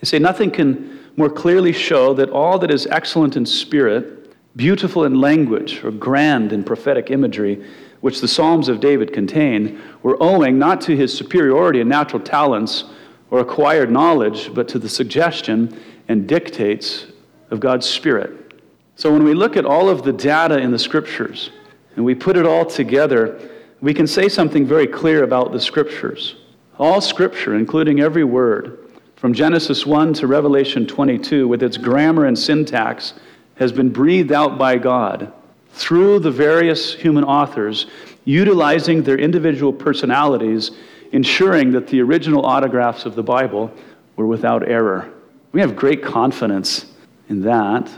They 0.00 0.06
say, 0.06 0.18
Nothing 0.18 0.50
can 0.50 0.98
more 1.16 1.28
clearly 1.28 1.72
show 1.72 2.14
that 2.14 2.30
all 2.30 2.58
that 2.58 2.70
is 2.70 2.86
excellent 2.86 3.36
in 3.36 3.44
spirit, 3.44 4.34
beautiful 4.56 5.04
in 5.04 5.20
language, 5.20 5.84
or 5.84 5.90
grand 5.90 6.52
in 6.52 6.64
prophetic 6.64 7.10
imagery, 7.10 7.64
which 8.00 8.20
the 8.20 8.28
Psalms 8.28 8.68
of 8.68 8.80
David 8.80 9.12
contain, 9.12 9.80
were 10.02 10.16
owing 10.22 10.58
not 10.58 10.80
to 10.82 10.96
his 10.96 11.16
superiority 11.16 11.80
in 11.80 11.88
natural 11.88 12.22
talents 12.22 12.84
or 13.30 13.40
acquired 13.40 13.90
knowledge, 13.90 14.52
but 14.54 14.68
to 14.68 14.78
the 14.78 14.88
suggestion 14.88 15.78
and 16.08 16.26
dictates 16.28 17.06
of 17.50 17.60
God's 17.60 17.88
Spirit. 17.88 18.54
So 18.96 19.12
when 19.12 19.24
we 19.24 19.34
look 19.34 19.56
at 19.56 19.64
all 19.64 19.88
of 19.88 20.02
the 20.02 20.12
data 20.12 20.58
in 20.58 20.70
the 20.70 20.78
Scriptures 20.78 21.50
and 21.96 22.04
we 22.04 22.14
put 22.14 22.36
it 22.36 22.44
all 22.44 22.64
together, 22.64 23.40
we 23.80 23.94
can 23.94 24.06
say 24.06 24.28
something 24.28 24.66
very 24.66 24.86
clear 24.86 25.24
about 25.24 25.52
the 25.52 25.60
Scriptures. 25.60 26.36
All 26.78 27.00
Scripture, 27.00 27.54
including 27.54 28.00
every 28.00 28.24
word, 28.24 28.90
from 29.16 29.34
Genesis 29.34 29.84
1 29.84 30.14
to 30.14 30.26
Revelation 30.26 30.86
22, 30.86 31.46
with 31.46 31.62
its 31.62 31.76
grammar 31.76 32.26
and 32.26 32.38
syntax, 32.38 33.14
has 33.56 33.70
been 33.70 33.90
breathed 33.90 34.32
out 34.32 34.58
by 34.58 34.78
God 34.78 35.32
through 35.72 36.18
the 36.20 36.30
various 36.30 36.94
human 36.94 37.24
authors, 37.24 37.86
utilizing 38.24 39.02
their 39.02 39.18
individual 39.18 39.72
personalities, 39.72 40.70
ensuring 41.12 41.72
that 41.72 41.86
the 41.88 42.00
original 42.00 42.46
autographs 42.46 43.04
of 43.04 43.14
the 43.14 43.22
Bible 43.22 43.72
were 44.16 44.26
without 44.26 44.68
error. 44.68 45.10
We 45.52 45.60
have 45.60 45.74
great 45.74 46.02
confidence 46.02 46.86
in 47.28 47.40
that. 47.42 47.90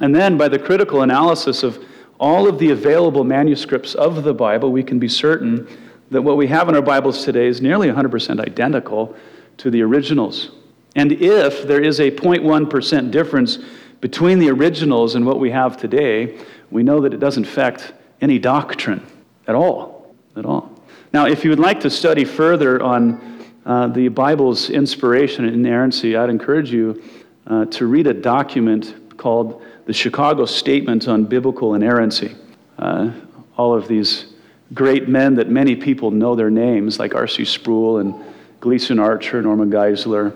And 0.00 0.14
then, 0.14 0.36
by 0.36 0.48
the 0.48 0.58
critical 0.58 1.02
analysis 1.02 1.62
of 1.62 1.82
all 2.20 2.48
of 2.48 2.58
the 2.58 2.70
available 2.70 3.24
manuscripts 3.24 3.94
of 3.94 4.22
the 4.24 4.34
Bible, 4.34 4.72
we 4.72 4.82
can 4.82 4.98
be 4.98 5.08
certain 5.08 5.66
that 6.10 6.22
what 6.22 6.36
we 6.36 6.46
have 6.46 6.68
in 6.68 6.74
our 6.74 6.82
Bibles 6.82 7.24
today 7.24 7.46
is 7.46 7.60
nearly 7.60 7.88
100% 7.88 8.40
identical 8.40 9.14
to 9.58 9.70
the 9.70 9.82
originals. 9.82 10.50
And 10.96 11.12
if 11.12 11.66
there 11.66 11.80
is 11.80 12.00
a 12.00 12.10
0.1% 12.10 13.10
difference 13.10 13.58
between 14.00 14.38
the 14.38 14.50
originals 14.50 15.14
and 15.14 15.26
what 15.26 15.38
we 15.38 15.50
have 15.50 15.76
today, 15.76 16.38
we 16.70 16.82
know 16.82 17.00
that 17.00 17.12
it 17.12 17.20
doesn't 17.20 17.44
affect 17.44 17.92
any 18.20 18.38
doctrine 18.38 19.04
at 19.46 19.54
all. 19.54 20.14
At 20.36 20.44
all. 20.44 20.77
Now, 21.12 21.26
if 21.26 21.42
you 21.42 21.50
would 21.50 21.58
like 21.58 21.80
to 21.80 21.90
study 21.90 22.24
further 22.24 22.82
on 22.82 23.44
uh, 23.64 23.88
the 23.88 24.08
Bible's 24.08 24.68
inspiration 24.68 25.46
and 25.46 25.54
inerrancy, 25.54 26.16
I'd 26.16 26.28
encourage 26.28 26.70
you 26.70 27.02
uh, 27.46 27.64
to 27.66 27.86
read 27.86 28.06
a 28.06 28.14
document 28.14 29.16
called 29.16 29.62
the 29.86 29.92
Chicago 29.94 30.44
Statement 30.44 31.08
on 31.08 31.24
Biblical 31.24 31.74
Inerrancy. 31.74 32.36
Uh, 32.78 33.12
all 33.56 33.74
of 33.74 33.88
these 33.88 34.34
great 34.74 35.08
men 35.08 35.34
that 35.36 35.48
many 35.48 35.74
people 35.74 36.10
know 36.10 36.34
their 36.34 36.50
names, 36.50 36.98
like 36.98 37.14
R.C. 37.14 37.46
Sproul 37.46 37.98
and 37.98 38.14
Gleason 38.60 38.98
Archer, 38.98 39.40
Norman 39.40 39.70
Geisler, 39.70 40.34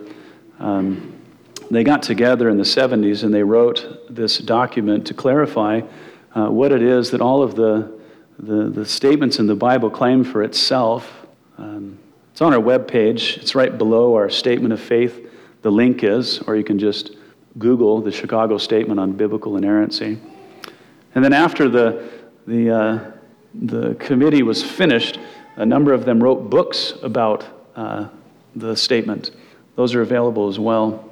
um, 0.59 1.13
they 1.71 1.85
got 1.85 2.03
together 2.03 2.49
in 2.49 2.57
the 2.57 2.65
70s 2.65 3.25
and 3.25 3.33
they 3.33 3.43
wrote 3.43 4.07
this 4.09 4.39
document 4.39 5.07
to 5.07 5.15
clarify 5.15 5.83
uh, 6.35 6.49
what 6.49 6.73
it 6.73 6.83
is 6.83 7.11
that 7.11 7.21
all 7.21 7.43
of 7.43 7.57
the, 7.57 8.01
the, 8.39 8.69
the, 8.69 8.85
statements 8.85 9.39
in 9.39 9.47
the 9.47 9.55
Bible 9.55 9.91
claim 9.91 10.25
for 10.25 10.43
itself. 10.43 11.27
Um, 11.59 11.99
it's 12.33 12.41
on 12.41 12.55
our 12.55 12.61
webpage, 12.61 13.39
it's 13.39 13.55
right 13.55 13.77
below 13.77 14.15
our 14.15 14.31
statement 14.31 14.73
of 14.73 14.81
faith. 14.81 15.29
The 15.63 15.71
link 15.71 16.03
is, 16.03 16.41
or 16.41 16.57
you 16.57 16.65
can 16.65 16.79
just 16.79 17.17
Google 17.59 18.01
the 18.01 18.11
Chicago 18.11 18.59
Statement 18.59 18.99
on 18.99 19.13
Biblical 19.13 19.57
Inerrancy. 19.57 20.19
And 21.15 21.25
then 21.25 21.33
after 21.33 21.69
the, 21.69 22.11
the, 22.47 22.71
uh, 22.71 23.11
the 23.55 23.95
committee 23.97 24.43
was 24.43 24.63
finished, 24.63 25.19
a 25.57 25.67
number 25.67 25.93
of 25.93 26.05
them 26.05 26.23
wrote 26.23 26.49
books 26.49 26.95
about 27.03 27.45
uh, 27.77 28.09
the 28.57 28.75
statement. 28.75 29.31
Those 29.77 29.95
are 29.95 30.03
available 30.03 30.49
as 30.49 30.59
well. 30.59 31.11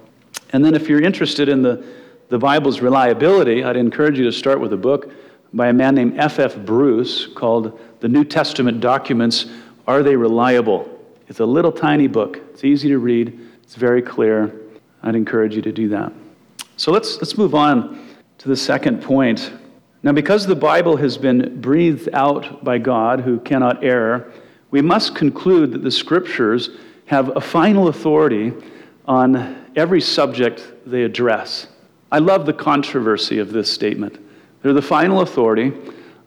And 0.53 0.65
then 0.65 0.75
if 0.75 0.89
you're 0.89 1.03
interested 1.03 1.49
in 1.49 1.63
the, 1.63 1.85
the 2.29 2.39
Bible's 2.39 2.81
reliability, 2.81 3.63
I'd 3.63 3.77
encourage 3.77 4.19
you 4.19 4.25
to 4.25 4.33
start 4.33 4.61
with 4.61 4.73
a 4.73 4.77
book 4.77 5.13
by 5.53 5.69
a 5.69 5.73
man 5.73 5.95
named 5.95 6.19
F.F. 6.19 6.57
F. 6.57 6.65
Bruce 6.65 7.27
called 7.27 7.79
The 8.01 8.09
New 8.09 8.25
Testament 8.25 8.81
Documents 8.81 9.47
Are 9.87 10.03
They 10.03 10.17
Reliable? 10.17 10.89
It's 11.29 11.41
a 11.41 11.47
little 11.47 11.73
tiny 11.73 12.07
book. 12.07 12.39
It's 12.51 12.65
easy 12.65 12.89
to 12.89 12.99
read, 12.99 13.39
it's 13.63 13.75
very 13.75 14.03
clear. 14.03 14.55
I'd 15.03 15.15
encourage 15.15 15.55
you 15.55 15.63
to 15.63 15.73
do 15.73 15.89
that. 15.89 16.13
So 16.77 16.93
let's, 16.93 17.17
let's 17.17 17.39
move 17.39 17.55
on 17.55 18.07
to 18.39 18.49
the 18.49 18.57
second 18.57 19.03
point. 19.03 19.53
Now, 20.03 20.13
because 20.13 20.47
the 20.47 20.57
Bible 20.57 20.97
has 20.97 21.19
been 21.19 21.61
breathed 21.61 22.09
out 22.13 22.65
by 22.65 22.79
God, 22.79 23.21
who 23.21 23.39
cannot 23.41 23.85
err, 23.85 24.33
we 24.71 24.81
must 24.81 25.15
conclude 25.15 25.73
that 25.73 25.83
the 25.83 25.91
Scriptures 25.91 26.71
have 27.07 27.37
a 27.37 27.41
final 27.41 27.89
authority 27.89 28.53
on 29.07 29.67
every 29.77 30.01
subject 30.01 30.65
they 30.87 31.03
address. 31.03 31.67
I 32.13 32.19
love 32.19 32.47
the 32.47 32.53
controversy 32.53 33.39
of 33.39 33.53
this 33.53 33.71
statement. 33.71 34.19
They're 34.63 34.73
the 34.73 34.83
final 34.83 35.21
authority 35.21 35.73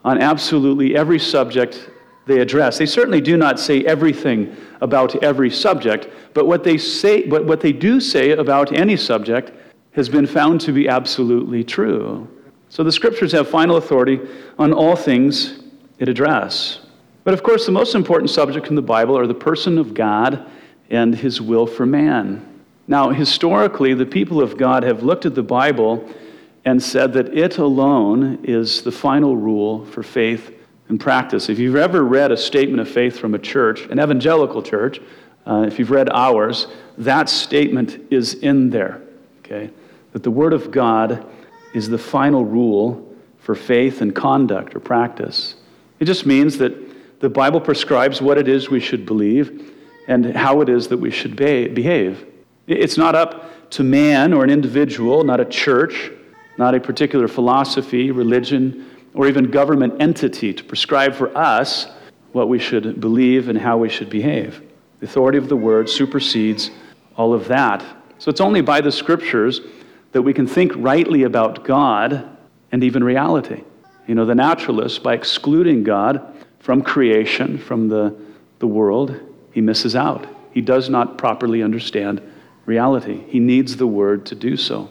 on 0.03 0.21
absolutely 0.21 0.95
every 0.95 1.19
subject 1.19 1.89
they 2.25 2.39
address. 2.39 2.77
They 2.77 2.85
certainly 2.85 3.21
do 3.21 3.37
not 3.37 3.59
say 3.59 3.83
everything 3.85 4.55
about 4.81 5.21
every 5.23 5.49
subject, 5.49 6.07
but 6.33 6.47
what 6.47 6.63
they 6.63 6.77
say, 6.77 7.27
but 7.27 7.45
what 7.45 7.61
they 7.61 7.71
do 7.71 7.99
say 7.99 8.31
about 8.31 8.73
any 8.73 8.95
subject 8.95 9.51
has 9.91 10.09
been 10.09 10.25
found 10.25 10.61
to 10.61 10.71
be 10.71 10.87
absolutely 10.87 11.63
true. 11.63 12.27
So 12.69 12.83
the 12.83 12.91
scriptures 12.91 13.31
have 13.33 13.47
final 13.47 13.77
authority 13.77 14.19
on 14.57 14.73
all 14.73 14.95
things 14.95 15.63
it 15.99 16.09
address. 16.09 16.79
But 17.23 17.33
of 17.33 17.43
course, 17.43 17.65
the 17.65 17.71
most 17.71 17.93
important 17.93 18.29
subject 18.29 18.67
in 18.67 18.75
the 18.75 18.81
Bible 18.81 19.17
are 19.17 19.27
the 19.27 19.33
person 19.33 19.77
of 19.77 19.93
God 19.93 20.49
and 20.89 21.15
his 21.15 21.39
will 21.39 21.67
for 21.67 21.85
man. 21.85 22.61
Now, 22.87 23.11
historically, 23.11 23.93
the 23.93 24.05
people 24.05 24.41
of 24.41 24.57
God 24.57 24.83
have 24.83 25.03
looked 25.03 25.25
at 25.25 25.35
the 25.35 25.43
Bible 25.43 26.09
and 26.65 26.81
said 26.81 27.13
that 27.13 27.37
it 27.37 27.57
alone 27.57 28.39
is 28.43 28.81
the 28.81 28.91
final 28.91 29.35
rule 29.35 29.85
for 29.85 30.03
faith 30.03 30.55
and 30.89 30.99
practice. 30.99 31.49
If 31.49 31.59
you've 31.59 31.75
ever 31.75 32.03
read 32.03 32.31
a 32.31 32.37
statement 32.37 32.79
of 32.79 32.89
faith 32.89 33.17
from 33.17 33.33
a 33.33 33.39
church, 33.39 33.81
an 33.87 33.99
evangelical 33.99 34.61
church, 34.61 34.99
uh, 35.45 35.65
if 35.67 35.77
you've 35.77 35.91
read 35.91 36.09
ours, 36.09 36.67
that 36.97 37.29
statement 37.29 37.99
is 38.11 38.35
in 38.35 38.69
there. 38.69 39.01
Okay? 39.39 39.71
that 40.13 40.23
the 40.23 40.31
Word 40.31 40.53
of 40.53 40.71
God 40.71 41.25
is 41.73 41.89
the 41.89 41.97
final 41.97 42.45
rule 42.45 43.13
for 43.39 43.55
faith 43.55 43.99
and 44.01 44.15
conduct 44.15 44.75
or 44.75 44.79
practice. 44.79 45.55
It 45.99 46.05
just 46.05 46.25
means 46.25 46.59
that 46.59 47.19
the 47.19 47.29
Bible 47.29 47.59
prescribes 47.59 48.21
what 48.21 48.37
it 48.37 48.47
is 48.47 48.69
we 48.69 48.79
should 48.79 49.05
believe 49.05 49.73
and 50.07 50.35
how 50.35 50.61
it 50.61 50.69
is 50.69 50.87
that 50.89 50.97
we 50.97 51.11
should 51.11 51.35
behave. 51.35 52.25
It's 52.67 52.97
not 52.97 53.15
up 53.15 53.69
to 53.71 53.83
man 53.83 54.33
or 54.33 54.43
an 54.43 54.49
individual, 54.49 55.23
not 55.23 55.39
a 55.39 55.45
church, 55.45 56.11
not 56.57 56.75
a 56.75 56.79
particular 56.79 57.27
philosophy, 57.27 58.11
religion, 58.11 58.89
or 59.13 59.27
even 59.27 59.51
government 59.51 60.01
entity 60.01 60.53
to 60.53 60.63
prescribe 60.63 61.13
for 61.13 61.35
us 61.37 61.87
what 62.31 62.49
we 62.49 62.59
should 62.59 62.99
believe 62.99 63.49
and 63.49 63.57
how 63.57 63.77
we 63.77 63.89
should 63.89 64.09
behave. 64.09 64.61
The 64.99 65.05
authority 65.05 65.37
of 65.37 65.49
the 65.49 65.55
Word 65.55 65.89
supersedes 65.89 66.71
all 67.15 67.33
of 67.33 67.47
that. 67.47 67.83
So 68.17 68.29
it's 68.29 68.41
only 68.41 68.61
by 68.61 68.81
the 68.81 68.91
Scriptures 68.91 69.61
that 70.11 70.21
we 70.21 70.33
can 70.33 70.47
think 70.47 70.71
rightly 70.75 71.23
about 71.23 71.63
God 71.63 72.37
and 72.71 72.83
even 72.83 73.03
reality. 73.03 73.63
You 74.07 74.15
know, 74.15 74.25
the 74.25 74.35
naturalist, 74.35 75.03
by 75.03 75.13
excluding 75.13 75.83
God 75.83 76.35
from 76.59 76.81
creation, 76.81 77.57
from 77.57 77.87
the, 77.87 78.15
the 78.59 78.67
world, 78.67 79.19
he 79.51 79.61
misses 79.61 79.95
out. 79.95 80.25
He 80.51 80.61
does 80.61 80.89
not 80.89 81.17
properly 81.17 81.61
understand 81.61 82.21
reality. 82.65 83.23
He 83.27 83.39
needs 83.39 83.77
the 83.77 83.87
Word 83.87 84.25
to 84.27 84.35
do 84.35 84.57
so. 84.57 84.89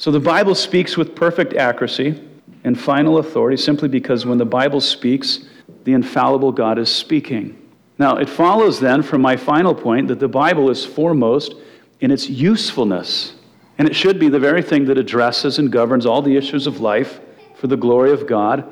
So 0.00 0.10
the 0.10 0.18
Bible 0.18 0.54
speaks 0.54 0.96
with 0.96 1.14
perfect 1.14 1.52
accuracy 1.52 2.18
and 2.64 2.80
final 2.80 3.18
authority 3.18 3.58
simply 3.58 3.86
because 3.86 4.24
when 4.24 4.38
the 4.38 4.46
Bible 4.46 4.80
speaks, 4.80 5.40
the 5.84 5.92
infallible 5.92 6.52
God 6.52 6.78
is 6.78 6.88
speaking. 6.88 7.60
Now, 7.98 8.16
it 8.16 8.26
follows 8.26 8.80
then 8.80 9.02
from 9.02 9.20
my 9.20 9.36
final 9.36 9.74
point 9.74 10.08
that 10.08 10.18
the 10.18 10.26
Bible 10.26 10.70
is 10.70 10.86
foremost 10.86 11.54
in 12.00 12.10
its 12.10 12.30
usefulness. 12.30 13.34
And 13.76 13.86
it 13.86 13.94
should 13.94 14.18
be 14.18 14.30
the 14.30 14.38
very 14.38 14.62
thing 14.62 14.86
that 14.86 14.96
addresses 14.96 15.58
and 15.58 15.70
governs 15.70 16.06
all 16.06 16.22
the 16.22 16.34
issues 16.34 16.66
of 16.66 16.80
life 16.80 17.20
for 17.56 17.66
the 17.66 17.76
glory 17.76 18.10
of 18.10 18.26
God 18.26 18.64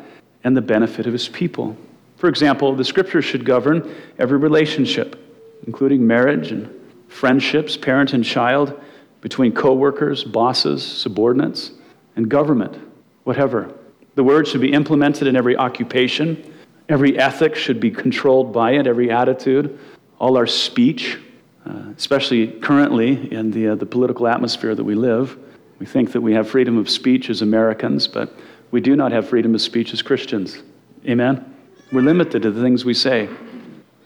and 0.44 0.56
the 0.56 0.62
benefit 0.62 1.06
of 1.06 1.12
his 1.12 1.28
people. 1.28 1.76
For 2.16 2.30
example, 2.30 2.74
the 2.74 2.86
scriptures 2.86 3.26
should 3.26 3.44
govern 3.44 3.94
every 4.18 4.38
relationship, 4.38 5.22
including 5.66 6.06
marriage 6.06 6.52
and 6.52 6.74
friendships, 7.08 7.76
parent 7.76 8.14
and 8.14 8.24
child, 8.24 8.80
between 9.20 9.52
coworkers, 9.52 10.24
bosses, 10.24 10.84
subordinates, 10.84 11.72
and 12.16 12.28
government, 12.28 12.78
whatever. 13.24 13.72
The 14.14 14.24
word 14.24 14.48
should 14.48 14.60
be 14.60 14.72
implemented 14.72 15.26
in 15.26 15.36
every 15.36 15.56
occupation. 15.56 16.54
Every 16.88 17.18
ethic 17.18 17.54
should 17.54 17.80
be 17.80 17.90
controlled 17.90 18.52
by 18.52 18.72
it, 18.72 18.86
every 18.86 19.10
attitude, 19.10 19.78
all 20.18 20.36
our 20.36 20.46
speech, 20.46 21.18
uh, 21.66 21.92
especially 21.96 22.48
currently 22.48 23.32
in 23.32 23.50
the, 23.50 23.68
uh, 23.68 23.74
the 23.74 23.86
political 23.86 24.26
atmosphere 24.26 24.74
that 24.74 24.84
we 24.84 24.94
live. 24.94 25.36
We 25.78 25.86
think 25.86 26.12
that 26.12 26.20
we 26.20 26.32
have 26.32 26.48
freedom 26.48 26.76
of 26.78 26.90
speech 26.90 27.30
as 27.30 27.42
Americans, 27.42 28.08
but 28.08 28.34
we 28.70 28.80
do 28.80 28.96
not 28.96 29.12
have 29.12 29.28
freedom 29.28 29.54
of 29.54 29.60
speech 29.60 29.92
as 29.92 30.02
Christians. 30.02 30.62
Amen? 31.06 31.54
We're 31.92 32.02
limited 32.02 32.42
to 32.42 32.50
the 32.50 32.62
things 32.62 32.84
we 32.84 32.94
say. 32.94 33.28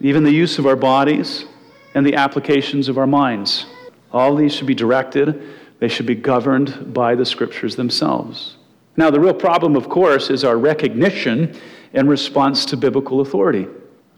Even 0.00 0.24
the 0.24 0.32
use 0.32 0.58
of 0.58 0.66
our 0.66 0.76
bodies 0.76 1.46
and 1.94 2.04
the 2.04 2.16
applications 2.16 2.88
of 2.88 2.98
our 2.98 3.06
minds. 3.06 3.66
All 4.12 4.36
these 4.36 4.54
should 4.54 4.66
be 4.66 4.74
directed, 4.74 5.42
they 5.78 5.88
should 5.88 6.06
be 6.06 6.14
governed 6.14 6.92
by 6.94 7.14
the 7.14 7.24
scriptures 7.24 7.76
themselves. 7.76 8.56
Now, 8.96 9.10
the 9.10 9.20
real 9.20 9.34
problem, 9.34 9.74
of 9.74 9.88
course, 9.88 10.28
is 10.28 10.44
our 10.44 10.58
recognition 10.58 11.58
and 11.94 12.08
response 12.08 12.64
to 12.66 12.76
biblical 12.76 13.20
authority. 13.20 13.66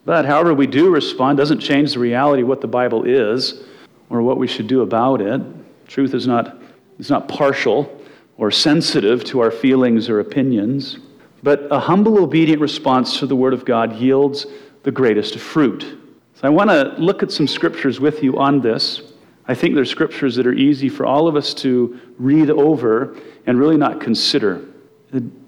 But 0.05 0.27
however 0.27 0.53
we 0.53 0.67
do 0.67 0.91
respond 0.91 1.39
doesn't 1.39 1.61
change 1.61 1.95
the 1.95 2.01
reality 2.01 2.43
of 2.43 2.49
what 2.49 2.61
the 2.61 2.67
Bible 2.67 3.05
is 3.05 3.63
or 4.11 4.23
what 4.23 4.37
we 4.37 4.47
should 4.47 4.67
do 4.67 4.83
about 4.83 5.21
it. 5.21 5.41
Truth 5.87 6.15
is 6.15 6.27
not, 6.27 6.59
is 6.99 7.09
not 7.09 7.29
partial 7.29 8.01
or 8.37 8.51
sensitive 8.51 9.25
to 9.25 9.41
our 9.41 9.51
feelings 9.51 10.09
or 10.09 10.21
opinions, 10.21 10.99
but 11.43 11.67
a 11.71 11.79
humble, 11.79 12.19
obedient 12.19 12.61
response 12.61 13.19
to 13.21 13.27
the 13.27 13.37
Word 13.37 13.55
of 13.55 13.65
God 13.65 13.95
yields 13.95 14.47
the 14.83 14.91
greatest 14.91 15.39
fruit. 15.39 15.99
So 16.35 16.47
I 16.47 16.49
want 16.49 16.71
to 16.71 16.95
look 16.99 17.23
at 17.23 17.31
some 17.31 17.47
scriptures 17.47 18.01
with 18.01 18.23
you 18.23 18.39
on 18.39 18.61
this. 18.61 19.14
I 19.47 19.55
think 19.55 19.75
they're 19.75 19.85
scriptures 19.85 20.37
that 20.37 20.47
are 20.47 20.55
easy 20.55 20.89
for 20.89 21.05
all 21.05 21.29
of 21.29 21.37
us 21.37 21.53
to 21.55 22.01
read 22.19 22.51
over 22.51 23.17
and 23.47 23.59
really 23.59 23.77
not 23.77 24.01
consider. 24.01 24.65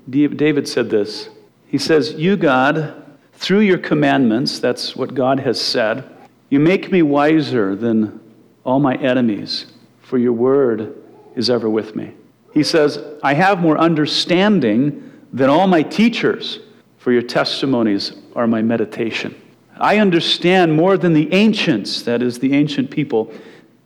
David 0.09 0.69
said 0.69 0.91
this. 0.91 1.31
He 1.67 1.79
says, 1.79 2.13
You, 2.13 2.37
God, 2.37 3.05
through 3.33 3.61
your 3.61 3.79
commandments, 3.79 4.59
that's 4.59 4.95
what 4.95 5.15
God 5.15 5.41
has 5.41 5.61
said, 5.61 6.05
you 6.49 6.61
make 6.61 6.93
me 6.93 7.03
wiser 7.03 7.75
than 7.75 8.21
all 8.65 8.79
my 8.79 8.95
enemies, 8.97 9.67
for 10.01 10.19
your 10.19 10.33
word 10.33 10.97
is 11.35 11.51
ever 11.51 11.69
with 11.69 11.97
me. 11.97 12.13
He 12.53 12.63
says, 12.63 13.03
I 13.23 13.35
have 13.35 13.61
more 13.61 13.79
understanding 13.79 15.13
than 15.33 15.51
all 15.51 15.67
my 15.67 15.83
teachers, 15.83 16.61
for 16.99 17.13
your 17.13 17.23
testimonies 17.23 18.13
are 18.35 18.47
my 18.47 18.63
meditation. 18.63 19.35
I 19.79 19.99
understand 19.99 20.75
more 20.75 20.97
than 20.97 21.13
the 21.13 21.33
ancients, 21.33 22.03
that 22.03 22.23
is, 22.23 22.39
the 22.39 22.55
ancient 22.55 22.91
people, 22.91 23.33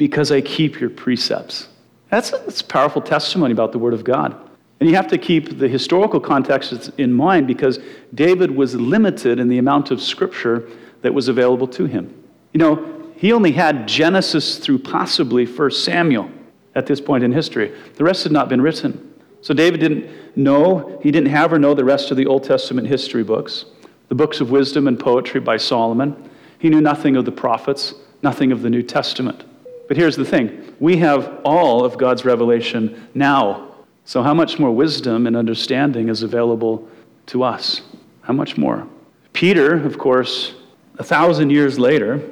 because 0.00 0.32
I 0.32 0.40
keep 0.40 0.80
your 0.80 0.88
precepts. 0.88 1.68
That's 2.08 2.32
a, 2.32 2.38
that's 2.38 2.62
a 2.62 2.64
powerful 2.64 3.02
testimony 3.02 3.52
about 3.52 3.72
the 3.72 3.78
Word 3.78 3.92
of 3.92 4.02
God. 4.02 4.34
And 4.80 4.88
you 4.88 4.96
have 4.96 5.08
to 5.08 5.18
keep 5.18 5.58
the 5.58 5.68
historical 5.68 6.18
context 6.18 6.90
in 6.96 7.12
mind 7.12 7.46
because 7.46 7.78
David 8.14 8.50
was 8.50 8.74
limited 8.74 9.38
in 9.38 9.48
the 9.48 9.58
amount 9.58 9.90
of 9.90 10.00
scripture 10.00 10.70
that 11.02 11.12
was 11.12 11.28
available 11.28 11.68
to 11.68 11.84
him. 11.84 12.14
You 12.54 12.60
know, 12.60 13.12
he 13.14 13.30
only 13.34 13.52
had 13.52 13.86
Genesis 13.86 14.56
through 14.56 14.78
possibly 14.78 15.44
1 15.44 15.70
Samuel 15.72 16.30
at 16.74 16.86
this 16.86 16.98
point 16.98 17.22
in 17.22 17.30
history. 17.30 17.70
The 17.96 18.04
rest 18.04 18.22
had 18.22 18.32
not 18.32 18.48
been 18.48 18.62
written. 18.62 19.12
So 19.42 19.52
David 19.52 19.80
didn't 19.80 20.08
know, 20.34 20.98
he 21.02 21.10
didn't 21.10 21.28
have 21.28 21.52
or 21.52 21.58
know 21.58 21.74
the 21.74 21.84
rest 21.84 22.10
of 22.10 22.16
the 22.16 22.24
Old 22.24 22.44
Testament 22.44 22.88
history 22.88 23.22
books, 23.22 23.66
the 24.08 24.14
books 24.14 24.40
of 24.40 24.50
wisdom 24.50 24.88
and 24.88 24.98
poetry 24.98 25.40
by 25.40 25.58
Solomon. 25.58 26.30
He 26.58 26.70
knew 26.70 26.80
nothing 26.80 27.16
of 27.16 27.26
the 27.26 27.32
prophets, 27.32 27.92
nothing 28.22 28.50
of 28.50 28.62
the 28.62 28.70
New 28.70 28.82
Testament. 28.82 29.44
But 29.90 29.96
here's 29.96 30.14
the 30.14 30.24
thing 30.24 30.72
we 30.78 30.98
have 30.98 31.40
all 31.44 31.84
of 31.84 31.98
God's 31.98 32.24
revelation 32.24 33.08
now. 33.12 33.74
So, 34.04 34.22
how 34.22 34.32
much 34.32 34.56
more 34.56 34.70
wisdom 34.70 35.26
and 35.26 35.36
understanding 35.36 36.08
is 36.08 36.22
available 36.22 36.88
to 37.26 37.42
us? 37.42 37.80
How 38.20 38.32
much 38.32 38.56
more? 38.56 38.86
Peter, 39.32 39.84
of 39.84 39.98
course, 39.98 40.54
a 41.00 41.02
thousand 41.02 41.50
years 41.50 41.76
later, 41.76 42.22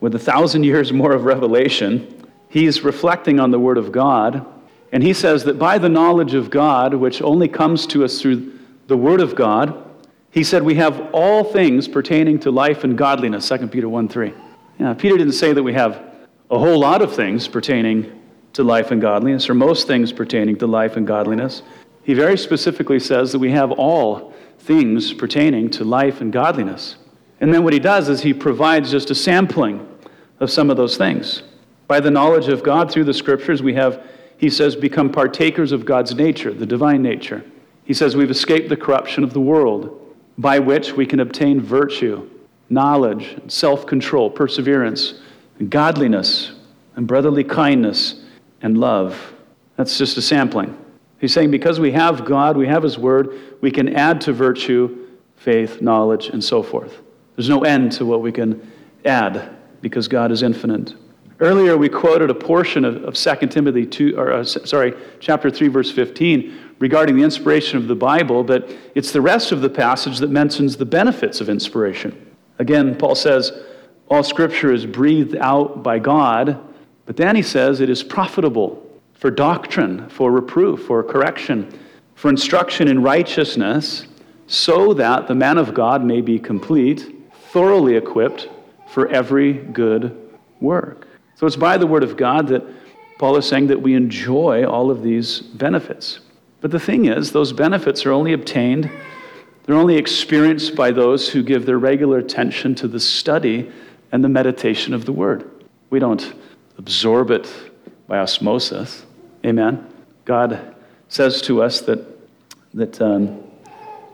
with 0.00 0.14
a 0.14 0.18
thousand 0.18 0.64
years 0.70 0.90
more 0.90 1.12
of 1.12 1.26
revelation, 1.26 2.26
he's 2.48 2.82
reflecting 2.82 3.38
on 3.38 3.50
the 3.50 3.60
Word 3.60 3.76
of 3.76 3.92
God. 3.92 4.46
And 4.90 5.02
he 5.02 5.12
says 5.12 5.44
that 5.44 5.58
by 5.58 5.76
the 5.76 5.90
knowledge 5.90 6.32
of 6.32 6.48
God, 6.48 6.94
which 6.94 7.20
only 7.20 7.46
comes 7.46 7.86
to 7.88 8.04
us 8.04 8.22
through 8.22 8.58
the 8.86 8.96
Word 8.96 9.20
of 9.20 9.34
God, 9.34 9.84
he 10.30 10.42
said 10.42 10.62
we 10.62 10.76
have 10.76 11.10
all 11.12 11.44
things 11.44 11.86
pertaining 11.86 12.38
to 12.38 12.50
life 12.50 12.84
and 12.84 12.96
godliness, 12.96 13.50
2 13.50 13.68
Peter 13.68 13.86
1 13.86 14.08
3. 14.08 14.32
Yeah, 14.80 14.94
Peter 14.94 15.18
didn't 15.18 15.34
say 15.34 15.52
that 15.52 15.62
we 15.62 15.74
have 15.74 16.13
a 16.50 16.58
whole 16.58 16.78
lot 16.78 17.02
of 17.02 17.14
things 17.14 17.48
pertaining 17.48 18.20
to 18.52 18.62
life 18.62 18.90
and 18.90 19.00
godliness, 19.00 19.48
or 19.48 19.54
most 19.54 19.86
things 19.86 20.12
pertaining 20.12 20.56
to 20.56 20.66
life 20.66 20.96
and 20.96 21.06
godliness. 21.06 21.62
He 22.04 22.14
very 22.14 22.38
specifically 22.38 23.00
says 23.00 23.32
that 23.32 23.38
we 23.38 23.50
have 23.50 23.72
all 23.72 24.32
things 24.58 25.12
pertaining 25.12 25.70
to 25.70 25.84
life 25.84 26.20
and 26.20 26.32
godliness. 26.32 26.96
And 27.40 27.52
then 27.52 27.64
what 27.64 27.72
he 27.72 27.78
does 27.78 28.08
is 28.08 28.22
he 28.22 28.32
provides 28.32 28.90
just 28.90 29.10
a 29.10 29.14
sampling 29.14 29.86
of 30.40 30.50
some 30.50 30.70
of 30.70 30.76
those 30.76 30.96
things. 30.96 31.42
By 31.88 32.00
the 32.00 32.10
knowledge 32.10 32.48
of 32.48 32.62
God 32.62 32.90
through 32.90 33.04
the 33.04 33.14
scriptures, 33.14 33.62
we 33.62 33.74
have, 33.74 34.02
he 34.36 34.48
says, 34.48 34.76
become 34.76 35.10
partakers 35.10 35.72
of 35.72 35.84
God's 35.84 36.14
nature, 36.14 36.52
the 36.52 36.66
divine 36.66 37.02
nature. 37.02 37.44
He 37.84 37.92
says 37.92 38.16
we've 38.16 38.30
escaped 38.30 38.68
the 38.68 38.76
corruption 38.76 39.24
of 39.24 39.34
the 39.34 39.40
world, 39.40 40.00
by 40.38 40.58
which 40.58 40.92
we 40.92 41.06
can 41.06 41.20
obtain 41.20 41.60
virtue, 41.60 42.28
knowledge, 42.70 43.36
self 43.48 43.86
control, 43.86 44.30
perseverance 44.30 45.20
and 45.58 45.70
godliness 45.70 46.52
and 46.96 47.06
brotherly 47.06 47.44
kindness 47.44 48.22
and 48.62 48.78
love. 48.78 49.34
That's 49.76 49.98
just 49.98 50.16
a 50.16 50.22
sampling. 50.22 50.76
He's 51.18 51.32
saying 51.32 51.50
because 51.50 51.80
we 51.80 51.92
have 51.92 52.24
God, 52.24 52.56
we 52.56 52.66
have 52.66 52.82
His 52.82 52.98
Word, 52.98 53.38
we 53.60 53.70
can 53.70 53.94
add 53.96 54.20
to 54.22 54.32
virtue, 54.32 55.08
faith, 55.36 55.80
knowledge, 55.80 56.28
and 56.28 56.42
so 56.42 56.62
forth. 56.62 57.00
There's 57.36 57.48
no 57.48 57.64
end 57.64 57.92
to 57.92 58.06
what 58.06 58.20
we 58.20 58.30
can 58.30 58.70
add 59.04 59.56
because 59.80 60.08
God 60.08 60.30
is 60.32 60.42
infinite. 60.42 60.94
Earlier, 61.40 61.76
we 61.76 61.88
quoted 61.88 62.30
a 62.30 62.34
portion 62.34 62.84
of, 62.84 63.02
of 63.04 63.14
2 63.14 63.48
Timothy 63.48 63.84
2, 63.84 64.16
or 64.16 64.32
uh, 64.32 64.44
sorry, 64.44 64.94
chapter 65.18 65.50
3, 65.50 65.68
verse 65.68 65.90
15, 65.90 66.74
regarding 66.78 67.16
the 67.16 67.24
inspiration 67.24 67.76
of 67.76 67.88
the 67.88 67.94
Bible, 67.94 68.44
but 68.44 68.70
it's 68.94 69.10
the 69.10 69.20
rest 69.20 69.50
of 69.50 69.60
the 69.60 69.68
passage 69.68 70.18
that 70.18 70.30
mentions 70.30 70.76
the 70.76 70.84
benefits 70.86 71.40
of 71.40 71.48
inspiration. 71.48 72.34
Again, 72.58 72.96
Paul 72.96 73.14
says, 73.16 73.52
all 74.08 74.22
scripture 74.22 74.72
is 74.72 74.86
breathed 74.86 75.36
out 75.36 75.82
by 75.82 75.98
God, 75.98 76.60
but 77.06 77.16
then 77.16 77.36
he 77.36 77.42
says 77.42 77.80
it 77.80 77.88
is 77.90 78.02
profitable 78.02 78.80
for 79.14 79.30
doctrine, 79.30 80.08
for 80.08 80.30
reproof, 80.30 80.84
for 80.84 81.02
correction, 81.02 81.72
for 82.14 82.28
instruction 82.28 82.88
in 82.88 83.02
righteousness, 83.02 84.06
so 84.46 84.92
that 84.94 85.26
the 85.26 85.34
man 85.34 85.56
of 85.56 85.72
God 85.72 86.04
may 86.04 86.20
be 86.20 86.38
complete, 86.38 87.14
thoroughly 87.50 87.96
equipped 87.96 88.48
for 88.88 89.08
every 89.08 89.54
good 89.54 90.30
work. 90.60 91.08
So 91.36 91.46
it's 91.46 91.56
by 91.56 91.78
the 91.78 91.86
word 91.86 92.02
of 92.02 92.16
God 92.16 92.48
that 92.48 92.62
Paul 93.18 93.36
is 93.36 93.46
saying 93.46 93.68
that 93.68 93.80
we 93.80 93.94
enjoy 93.94 94.64
all 94.66 94.90
of 94.90 95.02
these 95.02 95.40
benefits. 95.40 96.20
But 96.60 96.70
the 96.70 96.80
thing 96.80 97.06
is, 97.06 97.32
those 97.32 97.52
benefits 97.52 98.04
are 98.06 98.12
only 98.12 98.32
obtained, 98.32 98.90
they're 99.64 99.76
only 99.76 99.96
experienced 99.96 100.74
by 100.74 100.90
those 100.90 101.28
who 101.28 101.42
give 101.42 101.64
their 101.64 101.78
regular 101.78 102.18
attention 102.18 102.74
to 102.76 102.88
the 102.88 103.00
study 103.00 103.72
and 104.14 104.22
the 104.22 104.28
meditation 104.28 104.94
of 104.94 105.06
the 105.06 105.12
Word. 105.12 105.50
We 105.90 105.98
don't 105.98 106.34
absorb 106.78 107.32
it 107.32 107.52
by 108.06 108.18
osmosis. 108.18 109.04
Amen. 109.44 109.92
God 110.24 110.76
says 111.08 111.42
to 111.42 111.60
us 111.60 111.80
that, 111.80 111.98
that 112.74 113.02
um, 113.02 113.42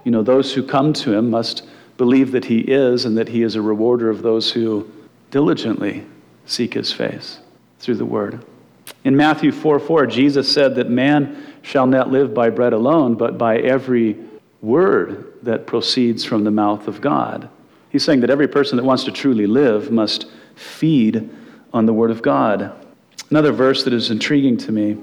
you 0.04 0.10
know, 0.10 0.22
those 0.22 0.54
who 0.54 0.62
come 0.62 0.94
to 0.94 1.12
Him 1.12 1.28
must 1.28 1.68
believe 1.98 2.32
that 2.32 2.46
He 2.46 2.60
is 2.60 3.04
and 3.04 3.18
that 3.18 3.28
He 3.28 3.42
is 3.42 3.56
a 3.56 3.60
rewarder 3.60 4.08
of 4.08 4.22
those 4.22 4.50
who 4.50 4.90
diligently 5.30 6.06
seek 6.46 6.72
His 6.72 6.90
face 6.90 7.40
through 7.78 7.96
the 7.96 8.06
Word. 8.06 8.42
In 9.04 9.14
Matthew 9.14 9.52
4 9.52 9.78
4, 9.78 10.06
Jesus 10.06 10.50
said 10.50 10.76
that 10.76 10.88
man 10.88 11.58
shall 11.60 11.86
not 11.86 12.10
live 12.10 12.32
by 12.32 12.48
bread 12.48 12.72
alone, 12.72 13.16
but 13.16 13.36
by 13.36 13.58
every 13.58 14.16
word 14.62 15.34
that 15.42 15.66
proceeds 15.66 16.24
from 16.24 16.44
the 16.44 16.50
mouth 16.50 16.88
of 16.88 17.02
God. 17.02 17.50
He's 17.90 18.04
saying 18.04 18.20
that 18.20 18.30
every 18.30 18.48
person 18.48 18.76
that 18.76 18.84
wants 18.84 19.04
to 19.04 19.12
truly 19.12 19.46
live 19.46 19.90
must 19.90 20.26
feed 20.54 21.28
on 21.72 21.86
the 21.86 21.92
Word 21.92 22.10
of 22.10 22.22
God. 22.22 22.72
Another 23.30 23.52
verse 23.52 23.84
that 23.84 23.92
is 23.92 24.10
intriguing 24.10 24.56
to 24.58 24.72
me, 24.72 24.96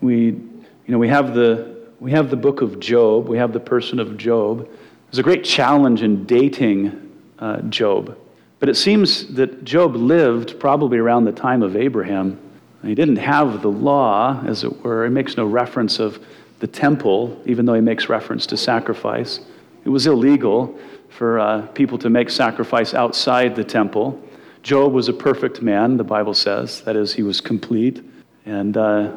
we, 0.00 0.26
you 0.26 0.64
know, 0.86 0.98
we 0.98 1.08
have 1.08 1.34
the, 1.34 1.76
we 2.00 2.12
have 2.12 2.30
the 2.30 2.36
book 2.36 2.62
of 2.62 2.78
Job, 2.80 3.28
we 3.28 3.38
have 3.38 3.52
the 3.52 3.60
person 3.60 3.98
of 3.98 4.16
Job. 4.16 4.68
There's 5.10 5.18
a 5.18 5.22
great 5.22 5.44
challenge 5.44 6.02
in 6.02 6.24
dating 6.24 7.12
uh, 7.38 7.62
Job. 7.62 8.16
But 8.60 8.68
it 8.68 8.76
seems 8.76 9.34
that 9.34 9.64
Job 9.64 9.94
lived 9.96 10.58
probably 10.58 10.98
around 10.98 11.24
the 11.24 11.32
time 11.32 11.62
of 11.62 11.76
Abraham. 11.76 12.40
He 12.82 12.94
didn't 12.94 13.16
have 13.16 13.62
the 13.62 13.70
law, 13.70 14.42
as 14.46 14.64
it 14.64 14.82
were. 14.82 15.04
He 15.04 15.10
makes 15.10 15.36
no 15.36 15.44
reference 15.44 15.98
of 15.98 16.24
the 16.60 16.66
temple, 16.66 17.40
even 17.46 17.66
though 17.66 17.74
he 17.74 17.80
makes 17.80 18.08
reference 18.08 18.46
to 18.46 18.56
sacrifice. 18.56 19.40
It 19.84 19.88
was 19.88 20.06
illegal 20.06 20.78
for 21.18 21.40
uh, 21.40 21.66
people 21.74 21.98
to 21.98 22.08
make 22.08 22.30
sacrifice 22.30 22.94
outside 22.94 23.56
the 23.56 23.64
temple. 23.64 24.22
Job 24.62 24.92
was 24.92 25.08
a 25.08 25.12
perfect 25.12 25.60
man, 25.60 25.96
the 25.96 26.04
Bible 26.04 26.32
says. 26.32 26.82
That 26.82 26.94
is, 26.94 27.12
he 27.12 27.24
was 27.24 27.40
complete. 27.40 28.04
And 28.46 28.76
uh, 28.76 29.10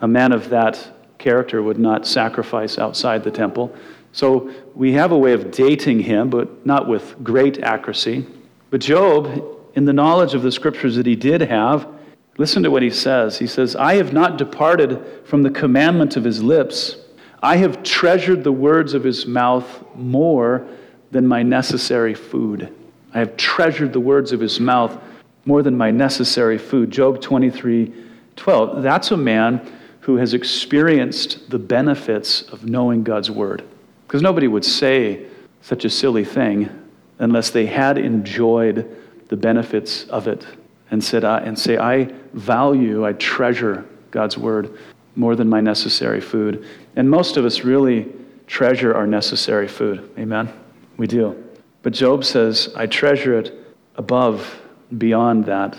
a 0.00 0.06
man 0.06 0.30
of 0.30 0.50
that 0.50 1.18
character 1.18 1.60
would 1.60 1.80
not 1.80 2.06
sacrifice 2.06 2.78
outside 2.78 3.24
the 3.24 3.32
temple. 3.32 3.74
So 4.12 4.54
we 4.76 4.92
have 4.92 5.10
a 5.10 5.18
way 5.18 5.32
of 5.32 5.50
dating 5.50 5.98
him, 5.98 6.30
but 6.30 6.64
not 6.64 6.86
with 6.86 7.16
great 7.24 7.58
accuracy. 7.58 8.24
But 8.70 8.80
Job, 8.80 9.44
in 9.74 9.84
the 9.84 9.92
knowledge 9.92 10.34
of 10.34 10.42
the 10.42 10.52
scriptures 10.52 10.94
that 10.94 11.06
he 11.06 11.16
did 11.16 11.40
have, 11.40 11.88
listen 12.36 12.62
to 12.62 12.70
what 12.70 12.82
he 12.82 12.90
says. 12.90 13.36
He 13.36 13.48
says, 13.48 13.74
I 13.74 13.96
have 13.96 14.12
not 14.12 14.38
departed 14.38 15.04
from 15.24 15.42
the 15.42 15.50
commandment 15.50 16.16
of 16.16 16.22
his 16.22 16.40
lips. 16.40 16.98
I 17.42 17.56
have 17.56 17.82
treasured 17.82 18.44
the 18.44 18.52
words 18.52 18.94
of 18.94 19.02
his 19.02 19.26
mouth 19.26 19.84
more 19.96 20.68
than 21.10 21.26
my 21.26 21.42
necessary 21.42 22.14
food. 22.14 22.72
I 23.14 23.18
have 23.18 23.36
treasured 23.36 23.92
the 23.92 24.00
words 24.00 24.32
of 24.32 24.40
his 24.40 24.60
mouth 24.60 24.98
more 25.44 25.62
than 25.62 25.76
my 25.76 25.90
necessary 25.90 26.58
food. 26.58 26.90
Job 26.90 27.20
23 27.20 27.92
12. 28.36 28.82
That's 28.82 29.10
a 29.10 29.16
man 29.16 29.68
who 30.00 30.16
has 30.16 30.32
experienced 30.32 31.50
the 31.50 31.58
benefits 31.58 32.42
of 32.42 32.64
knowing 32.64 33.02
God's 33.02 33.30
word. 33.30 33.64
Because 34.06 34.22
nobody 34.22 34.46
would 34.46 34.64
say 34.64 35.26
such 35.60 35.84
a 35.84 35.90
silly 35.90 36.24
thing 36.24 36.70
unless 37.18 37.50
they 37.50 37.66
had 37.66 37.98
enjoyed 37.98 38.96
the 39.28 39.36
benefits 39.36 40.04
of 40.04 40.28
it 40.28 40.46
and, 40.90 41.02
said, 41.02 41.24
and 41.24 41.58
say, 41.58 41.76
I 41.76 42.04
value, 42.32 43.04
I 43.04 43.12
treasure 43.14 43.84
God's 44.10 44.38
word 44.38 44.78
more 45.16 45.36
than 45.36 45.48
my 45.48 45.60
necessary 45.60 46.20
food. 46.20 46.64
And 46.96 47.10
most 47.10 47.36
of 47.36 47.44
us 47.44 47.64
really 47.64 48.10
treasure 48.46 48.94
our 48.94 49.06
necessary 49.06 49.68
food. 49.68 50.10
Amen. 50.18 50.48
We 50.98 51.06
do. 51.06 51.42
But 51.82 51.94
Job 51.94 52.24
says, 52.24 52.74
I 52.76 52.86
treasure 52.86 53.38
it 53.38 53.54
above, 53.94 54.60
beyond 54.98 55.46
that. 55.46 55.78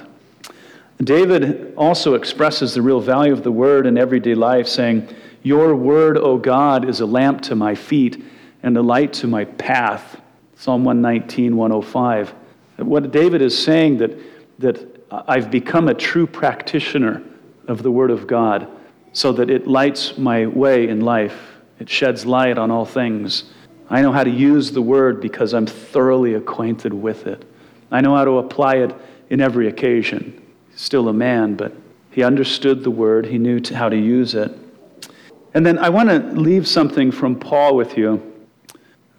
David 1.04 1.74
also 1.78 2.16
expresses 2.16 2.74
the 2.74 2.82
real 2.82 3.00
value 3.00 3.32
of 3.32 3.44
the 3.44 3.52
word 3.52 3.86
in 3.86 3.98
everyday 3.98 4.34
life, 4.34 4.68
saying, 4.68 5.08
Your 5.44 5.76
word, 5.76 6.18
O 6.18 6.38
God, 6.38 6.90
is 6.90 7.00
a 7.00 7.06
lamp 7.06 7.42
to 7.44 7.56
my 7.56 7.76
feet 7.76 8.24
and 8.64 8.76
a 8.76 8.82
light 8.82 9.14
to 9.14 9.28
my 9.28 9.46
path. 9.46 10.20
Psalm 10.56 10.84
119, 10.84 11.56
105. 11.56 12.34
What 12.78 13.12
David 13.12 13.42
is 13.42 13.58
saying 13.58 13.98
that, 13.98 14.18
that 14.60 15.06
I've 15.12 15.52
become 15.52 15.88
a 15.88 15.94
true 15.94 16.28
practitioner 16.28 17.22
of 17.68 17.84
the 17.84 17.92
Word 17.92 18.12
of 18.12 18.28
God 18.28 18.68
so 19.14 19.32
that 19.34 19.50
it 19.50 19.68
lights 19.68 20.18
my 20.18 20.48
way 20.48 20.88
in 20.88 21.02
life. 21.02 21.38
It 21.80 21.90
sheds 21.90 22.26
light 22.26 22.58
on 22.58 22.72
all 22.72 22.86
things. 22.86 23.46
I 23.90 24.02
know 24.02 24.12
how 24.12 24.24
to 24.24 24.30
use 24.30 24.72
the 24.72 24.82
Word 24.82 25.20
because 25.20 25.54
I'm 25.54 25.66
thoroughly 25.66 26.36
acquainted 26.36 26.94
with 26.94 27.26
it. 27.26 27.44
I 27.92 28.02
know 28.02 28.16
how 28.16 28.26
to 28.26 28.38
apply 28.38 28.76
it 28.76 28.96
in 29.30 29.42
every 29.42 29.68
occasion. 29.68 30.46
Still 30.76 31.10
a 31.10 31.14
man, 31.14 31.56
but 31.56 31.74
he 32.12 32.24
understood 32.24 32.84
the 32.84 32.92
Word, 32.92 33.26
he 33.26 33.38
knew 33.38 33.62
how 33.74 33.90
to 33.90 33.98
use 33.98 34.36
it. 34.36 34.56
And 35.54 35.66
then 35.66 35.80
I 35.80 35.90
want 35.90 36.10
to 36.10 36.20
leave 36.40 36.68
something 36.68 37.12
from 37.12 37.36
Paul 37.40 37.76
with 37.76 37.98
you. 37.98 38.22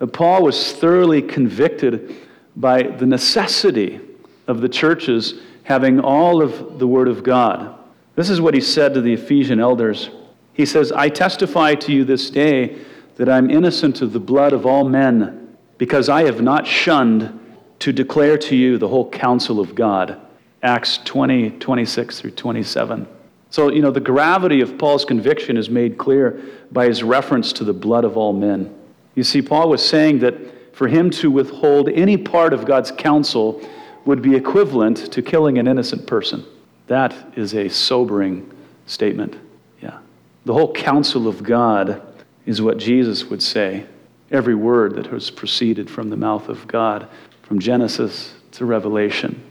Uh, 0.00 0.06
Paul 0.06 0.44
was 0.44 0.72
thoroughly 0.72 1.20
convicted 1.20 2.14
by 2.56 2.83
the 2.83 3.06
necessity 3.06 4.00
of 4.46 4.61
the 4.61 4.68
churches 4.68 5.40
having 5.64 6.00
all 6.00 6.42
of 6.42 6.78
the 6.78 6.87
Word 6.87 7.09
of 7.09 7.22
God. 7.22 7.76
This 8.14 8.30
is 8.30 8.40
what 8.40 8.54
he 8.54 8.61
said 8.61 8.94
to 8.94 9.00
the 9.00 9.14
Ephesian 9.14 9.61
elders. 9.61 10.11
He 10.52 10.66
says, 10.66 10.92
I 10.92 11.09
testify 11.09 11.74
to 11.76 11.92
you 11.92 12.04
this 12.04 12.30
day 12.30 12.78
that 13.20 13.28
I'm 13.28 13.50
innocent 13.50 14.00
of 14.00 14.14
the 14.14 14.18
blood 14.18 14.54
of 14.54 14.64
all 14.64 14.88
men, 14.88 15.54
because 15.76 16.09
I 16.09 16.24
have 16.24 16.40
not 16.40 16.66
shunned 16.66 17.38
to 17.80 17.92
declare 17.92 18.38
to 18.38 18.56
you 18.56 18.78
the 18.78 18.88
whole 18.88 19.11
counsel 19.11 19.61
of 19.61 19.74
God. 19.74 20.18
Acts 20.62 20.96
20, 21.04 21.50
26 21.50 22.18
through 22.18 22.30
27. 22.30 23.06
So, 23.50 23.70
you 23.70 23.83
know, 23.83 23.90
the 23.90 24.00
gravity 24.00 24.62
of 24.62 24.78
Paul's 24.78 25.04
conviction 25.04 25.59
is 25.59 25.68
made 25.68 25.98
clear 25.98 26.42
by 26.72 26.87
his 26.87 27.02
reference 27.02 27.52
to 27.52 27.64
the 27.64 27.74
blood 27.74 28.06
of 28.06 28.16
all 28.16 28.33
men. 28.33 28.74
You 29.14 29.22
see, 29.22 29.42
Paul 29.42 29.68
was 29.68 29.87
saying 29.87 30.20
that 30.20 30.74
for 30.74 30.88
him 30.88 31.11
to 31.11 31.30
withhold 31.30 31.90
any 31.90 32.16
part 32.16 32.54
of 32.54 32.64
God's 32.64 32.90
counsel 32.90 33.61
would 34.06 34.22
be 34.22 34.35
equivalent 34.35 35.12
to 35.12 35.20
killing 35.20 35.59
an 35.59 35.68
innocent 35.68 36.06
person. 36.06 36.42
That 36.87 37.14
is 37.37 37.54
a 37.54 37.68
sobering 37.68 38.50
statement. 38.87 39.37
Yeah. 39.83 39.98
The 40.46 40.54
whole 40.54 40.72
counsel 40.72 41.28
of 41.28 41.42
God 41.42 42.06
is 42.46 42.62
what 42.62 42.79
Jesus 42.79 43.24
would 43.24 43.42
say. 43.42 43.87
Every 44.31 44.55
word 44.55 44.94
that 44.96 45.07
has 45.07 45.31
proceeded 45.31 45.90
from 45.90 46.11
the 46.11 46.16
mouth 46.16 46.48
of 46.48 46.66
God, 46.66 47.09
from 47.42 47.59
Genesis 47.59 48.35
to 48.53 48.64
Revelation. 48.64 49.42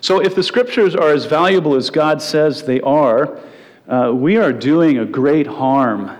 So, 0.00 0.20
if 0.20 0.34
the 0.34 0.42
scriptures 0.42 0.94
are 0.94 1.10
as 1.10 1.24
valuable 1.24 1.74
as 1.74 1.90
God 1.90 2.20
says 2.20 2.62
they 2.62 2.80
are, 2.82 3.38
uh, 3.88 4.12
we 4.14 4.36
are 4.36 4.52
doing 4.52 4.98
a 4.98 5.04
great 5.04 5.46
harm 5.46 6.10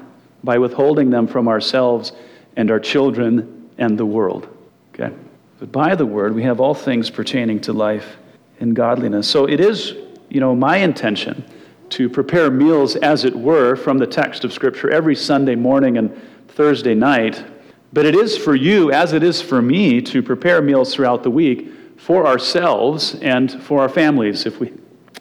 by 0.42 0.58
withholding 0.58 1.10
them 1.10 1.26
from 1.26 1.48
ourselves 1.48 2.12
and 2.56 2.70
our 2.70 2.80
children 2.80 3.70
and 3.78 3.98
the 3.98 4.06
world. 4.06 4.48
Okay? 4.94 5.14
But 5.58 5.72
by 5.72 5.94
the 5.94 6.06
word, 6.06 6.34
we 6.34 6.42
have 6.42 6.60
all 6.60 6.74
things 6.74 7.10
pertaining 7.10 7.60
to 7.62 7.72
life 7.72 8.16
and 8.60 8.76
godliness. 8.76 9.28
So 9.28 9.46
it 9.46 9.60
is, 9.60 9.94
you 10.28 10.40
know, 10.40 10.54
my 10.54 10.78
intention 10.78 11.44
to 11.90 12.08
prepare 12.08 12.50
meals, 12.50 12.96
as 12.96 13.24
it 13.24 13.34
were, 13.34 13.76
from 13.76 13.98
the 13.98 14.06
text 14.06 14.44
of 14.44 14.52
Scripture 14.52 14.90
every 14.90 15.14
Sunday 15.14 15.54
morning 15.54 15.98
and 15.98 16.16
Thursday 16.48 16.94
night. 16.94 17.44
But 17.92 18.06
it 18.06 18.14
is 18.14 18.36
for 18.36 18.54
you, 18.54 18.90
as 18.90 19.12
it 19.12 19.22
is 19.22 19.40
for 19.40 19.62
me, 19.62 20.00
to 20.02 20.22
prepare 20.22 20.60
meals 20.60 20.94
throughout 20.94 21.22
the 21.22 21.30
week 21.30 21.70
for 21.96 22.26
ourselves 22.26 23.14
and 23.16 23.62
for 23.62 23.80
our 23.80 23.88
families 23.88 24.46
if 24.46 24.60
we, 24.60 24.72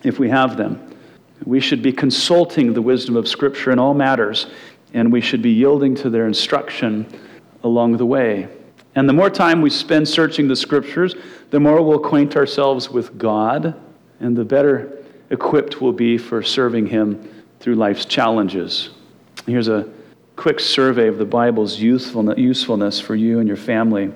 if 0.03 0.19
we 0.19 0.29
have 0.29 0.57
them. 0.57 0.95
We 1.45 1.59
should 1.59 1.81
be 1.81 1.91
consulting 1.91 2.73
the 2.73 2.81
wisdom 2.81 3.15
of 3.15 3.27
Scripture 3.27 3.71
in 3.71 3.79
all 3.79 3.93
matters, 3.93 4.47
and 4.93 5.11
we 5.11 5.21
should 5.21 5.41
be 5.41 5.51
yielding 5.51 5.95
to 5.95 6.09
their 6.09 6.27
instruction 6.27 7.05
along 7.63 7.97
the 7.97 8.05
way. 8.05 8.47
And 8.95 9.09
the 9.09 9.13
more 9.13 9.29
time 9.29 9.61
we 9.61 9.69
spend 9.69 10.07
searching 10.07 10.47
the 10.47 10.55
scriptures, 10.55 11.15
the 11.49 11.59
more 11.59 11.81
we'll 11.81 11.97
acquaint 11.97 12.35
ourselves 12.35 12.89
with 12.89 13.17
God, 13.17 13.79
and 14.19 14.35
the 14.35 14.45
better 14.45 15.02
equipped 15.33 15.81
we'll 15.81 15.91
be 15.91 16.17
for 16.17 16.43
serving 16.43 16.85
Him 16.85 17.27
through 17.59 17.75
life's 17.75 18.05
challenges. 18.05 18.91
Here's 19.47 19.67
a 19.67 19.91
quick 20.35 20.59
survey 20.59 21.07
of 21.07 21.17
the 21.17 21.25
Bible's 21.25 21.79
usefulness 21.79 22.99
for 22.99 23.15
you 23.15 23.39
and 23.39 23.47
your 23.47 23.57
family. 23.57 24.11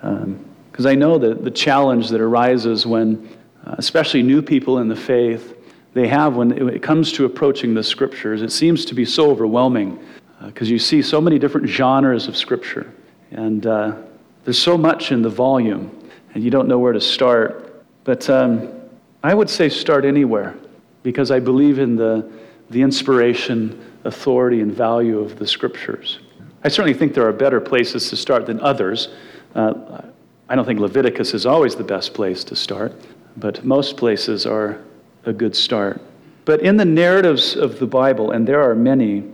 Because 0.00 0.86
um, 0.86 0.86
I 0.86 0.94
know 0.94 1.18
that 1.18 1.44
the 1.44 1.50
challenge 1.50 2.08
that 2.08 2.20
arises 2.20 2.86
when, 2.86 3.28
uh, 3.66 3.76
especially 3.78 4.22
new 4.22 4.42
people 4.42 4.78
in 4.78 4.88
the 4.88 4.96
faith, 4.96 5.56
they 5.94 6.08
have 6.08 6.36
when 6.36 6.52
it 6.70 6.82
comes 6.82 7.12
to 7.12 7.26
approaching 7.26 7.74
the 7.74 7.82
scriptures, 7.82 8.40
it 8.40 8.50
seems 8.50 8.86
to 8.86 8.94
be 8.94 9.04
so 9.04 9.30
overwhelming 9.30 10.02
because 10.46 10.68
uh, 10.68 10.72
you 10.72 10.78
see 10.78 11.02
so 11.02 11.20
many 11.20 11.38
different 11.38 11.68
genres 11.68 12.28
of 12.28 12.36
scripture. 12.36 12.90
And 13.30 13.66
uh, 13.66 13.96
there's 14.44 14.60
so 14.60 14.78
much 14.78 15.12
in 15.12 15.20
the 15.20 15.28
volume, 15.28 15.90
and 16.34 16.42
you 16.42 16.50
don't 16.50 16.66
know 16.66 16.78
where 16.78 16.94
to 16.94 17.00
start. 17.00 17.84
But 18.04 18.28
um, 18.30 18.81
I 19.22 19.34
would 19.34 19.48
say 19.48 19.68
start 19.68 20.04
anywhere, 20.04 20.54
because 21.02 21.30
I 21.30 21.40
believe 21.40 21.78
in 21.78 21.96
the, 21.96 22.30
the 22.70 22.82
inspiration, 22.82 23.92
authority, 24.04 24.60
and 24.60 24.72
value 24.72 25.18
of 25.20 25.38
the 25.38 25.46
scriptures. 25.46 26.20
I 26.64 26.68
certainly 26.68 26.96
think 26.96 27.14
there 27.14 27.26
are 27.26 27.32
better 27.32 27.60
places 27.60 28.08
to 28.10 28.16
start 28.16 28.46
than 28.46 28.60
others. 28.60 29.08
Uh, 29.54 30.02
I 30.48 30.54
don't 30.54 30.64
think 30.64 30.80
Leviticus 30.80 31.34
is 31.34 31.46
always 31.46 31.74
the 31.74 31.84
best 31.84 32.14
place 32.14 32.44
to 32.44 32.56
start, 32.56 32.92
but 33.36 33.64
most 33.64 33.96
places 33.96 34.46
are 34.46 34.80
a 35.24 35.32
good 35.32 35.56
start. 35.56 36.00
But 36.44 36.60
in 36.60 36.76
the 36.76 36.84
narratives 36.84 37.56
of 37.56 37.78
the 37.78 37.86
Bible, 37.86 38.32
and 38.32 38.46
there 38.46 38.62
are 38.62 38.74
many, 38.74 39.24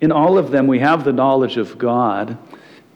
in 0.00 0.12
all 0.12 0.38
of 0.38 0.50
them 0.50 0.66
we 0.66 0.78
have 0.80 1.04
the 1.04 1.12
knowledge 1.12 1.56
of 1.56 1.78
God 1.78 2.36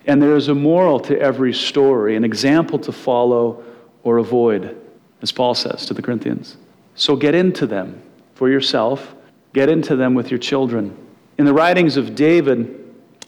and 0.06 0.20
there 0.20 0.36
is 0.36 0.48
a 0.48 0.54
moral 0.54 0.98
to 1.00 1.18
every 1.18 1.52
story, 1.52 2.16
an 2.16 2.24
example 2.24 2.78
to 2.80 2.92
follow 2.92 3.62
or 4.02 4.18
avoid, 4.18 4.80
as 5.22 5.32
Paul 5.32 5.54
says 5.54 5.87
to 5.87 5.94
the 5.94 6.02
Corinthians. 6.02 6.56
So 6.94 7.16
get 7.16 7.35
into 7.35 7.66
them 7.66 8.02
for 8.35 8.50
yourself, 8.50 9.14
get 9.54 9.68
into 9.68 9.96
them 9.96 10.14
with 10.14 10.30
your 10.30 10.38
children. 10.38 10.96
In 11.38 11.46
the 11.46 11.54
writings 11.54 11.96
of 11.96 12.14
David, 12.14 12.78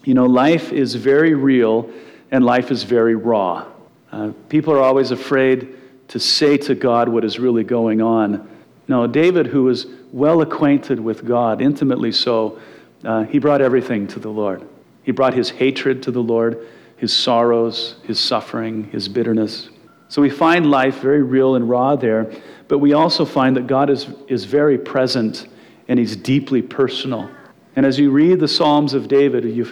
you 0.05 0.15
know, 0.15 0.27
life 0.27 0.73
is 0.73 0.95
very 0.95 1.35
real 1.35 1.91
and 2.31 2.45
life 2.45 2.71
is 2.71 2.83
very 2.83 3.15
raw. 3.15 3.67
Uh, 4.13 4.33
people 4.49 4.75
are 4.75 4.83
always 4.83 5.11
afraid 5.11 5.77
to 6.09 6.21
say 6.21 6.57
to 6.59 6.75
God 6.75 7.09
what 7.09 7.25
is 7.25 7.39
really 7.39 7.65
going 7.65 8.03
on. 8.03 8.49
No, 8.87 9.07
David, 9.07 9.47
who 9.47 9.65
was 9.65 9.87
well 10.13 10.43
acquainted 10.43 11.01
with 11.01 11.25
God, 11.25 11.63
intimately 11.63 12.13
so, 12.13 12.59
uh, 13.05 13.25
he 13.25 13.39
brought 13.39 13.61
everything 13.61 14.07
to 14.09 14.19
the 14.19 14.29
Lord. 14.29 14.67
He 15.03 15.13
brought 15.13 15.35
his 15.35 15.51
hatred 15.51 16.03
to 16.05 16.11
the 16.11 16.23
Lord, 16.23 16.67
his 16.97 17.13
sorrows, 17.13 17.97
his 18.05 18.21
suffering, 18.21 18.85
his 18.91 19.09
bitterness. 19.09 19.71
So 20.15 20.23
we 20.23 20.31
find 20.31 20.71
life 20.71 21.01
very 21.01 21.25
real 21.25 21.57
and 21.57 21.69
raw 21.69 21.97
there, 21.97 22.31
but 22.69 22.79
we 22.79 22.93
also 22.93 23.25
find 23.25 23.57
that 23.57 23.67
God 23.67 23.91
is, 23.91 24.07
is 24.29 24.45
very 24.45 24.79
present 24.79 25.49
and 25.89 25.99
he's 25.99 26.15
deeply 26.15 26.63
personal. 26.63 27.29
And 27.75 27.85
as 27.85 27.99
you 27.99 28.13
read 28.13 28.39
the 28.39 28.47
Psalms 28.47 28.95
of 28.95 29.09
David, 29.09 29.45
you, 29.45 29.65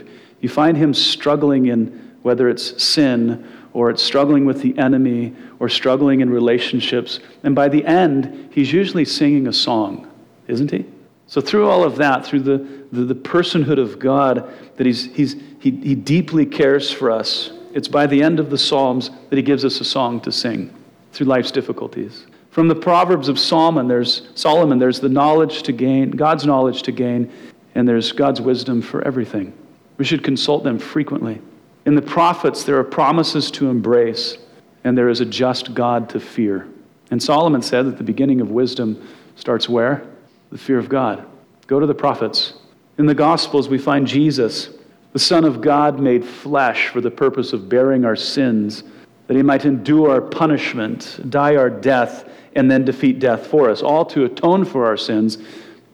find 0.49 0.77
him 0.77 0.95
struggling 0.95 1.67
in 1.67 2.17
whether 2.23 2.49
it's 2.49 2.83
sin 2.83 3.49
or 3.73 3.89
it's 3.89 4.03
struggling 4.03 4.45
with 4.45 4.63
the 4.63 4.77
enemy 4.79 5.33
or 5.61 5.69
struggling 5.69 6.23
in 6.23 6.29
relationships. 6.29 7.21
And 7.45 7.55
by 7.55 7.69
the 7.69 7.87
end, 7.87 8.51
he's 8.53 8.73
usually 8.73 9.05
singing 9.05 9.47
a 9.47 9.53
song, 9.53 10.11
isn't 10.49 10.73
he? 10.73 10.85
So, 11.29 11.41
through 11.41 11.71
all 11.71 11.85
of 11.85 11.95
that, 11.99 12.27
through 12.27 12.41
the, 12.41 12.59
the, 12.91 13.05
the 13.05 13.15
personhood 13.15 13.79
of 13.79 14.01
God, 14.01 14.53
that 14.75 14.87
he's, 14.89 15.05
he's, 15.15 15.37
he, 15.61 15.71
he 15.71 15.95
deeply 15.95 16.47
cares 16.47 16.91
for 16.91 17.13
us, 17.13 17.53
it's 17.75 17.89
by 17.89 18.07
the 18.07 18.23
end 18.23 18.41
of 18.41 18.51
the 18.51 18.59
Psalms 18.59 19.11
that 19.31 19.37
He 19.37 19.43
gives 19.43 19.65
us 19.65 19.81
a 19.81 19.85
song 19.85 20.21
to 20.21 20.33
sing 20.33 20.73
through 21.13 21.27
life's 21.27 21.51
difficulties. 21.51 22.27
From 22.51 22.69
the 22.69 22.75
Proverbs 22.75 23.29
of 23.29 23.39
Solomon, 23.39 23.89
there's, 23.89 24.29
Solomon, 24.35 24.79
there's 24.79 25.01
the 25.01 25.09
knowledge 25.09 25.63
to 25.65 25.73
gain, 25.73 26.11
God's 26.11 26.45
knowledge 26.45 26.83
to 26.83 26.93
gain, 26.93 27.31
and 27.75 27.89
there's 27.89 28.13
God's 28.13 28.41
wisdom 28.41 28.83
for 28.83 29.03
everything. 29.07 29.53
We 29.97 30.05
should 30.05 30.23
consult 30.23 30.65
them 30.65 30.79
frequently. 30.79 31.41
In 31.87 31.95
the 31.95 32.03
prophets, 32.03 32.65
there 32.65 32.79
are 32.79 32.85
promises 32.85 33.51
to 33.53 33.71
embrace, 33.71 34.39
and 34.85 34.97
there 34.97 35.09
is 35.09 35.21
a 35.21 35.25
just 35.25 35.75
God 35.75 36.09
to 36.11 36.21
fear. 36.21 36.69
And 37.11 37.23
Solomon 37.23 37.63
said 37.63 37.87
that 37.87 37.97
the 37.99 38.05
beginning 38.05 38.41
of 38.41 38.51
wisdom 38.51 39.07
starts 39.37 39.69
where? 39.69 40.07
the 40.53 40.59
fear 40.59 40.79
of 40.79 40.89
God. 40.89 41.27
Go 41.67 41.81
to 41.81 41.87
the 41.87 41.95
prophets. 41.95 42.53
In 42.99 43.07
the 43.07 43.15
Gospels, 43.15 43.69
we 43.69 43.79
find 43.79 44.07
Jesus, 44.07 44.69
the 45.13 45.19
Son 45.19 45.45
of 45.45 45.61
God, 45.61 46.01
made 46.01 46.25
flesh 46.25 46.89
for 46.89 47.01
the 47.01 47.11
purpose 47.11 47.53
of 47.53 47.69
bearing 47.69 48.05
our 48.05 48.17
sins, 48.17 48.85
that 49.27 49.37
he 49.37 49.43
might 49.43 49.65
endure 49.65 50.11
our 50.11 50.21
punishment, 50.21 51.21
die 51.29 51.57
our 51.57 51.71
death, 51.71 52.29
and 52.55 52.71
then 52.71 52.85
defeat 52.85 53.19
death 53.19 53.47
for 53.47 53.71
us, 53.71 53.83
all 53.83 54.05
to 54.07 54.25
atone 54.25 54.65
for 54.65 54.87
our 54.87 54.97
sins, 54.97 55.39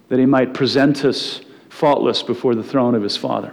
that 0.08 0.18
he 0.18 0.26
might 0.26 0.54
present 0.54 1.04
us 1.04 1.40
faultless 1.68 2.22
before 2.22 2.54
the 2.54 2.62
throne 2.62 2.94
of 2.94 3.02
his 3.02 3.16
Father. 3.16 3.52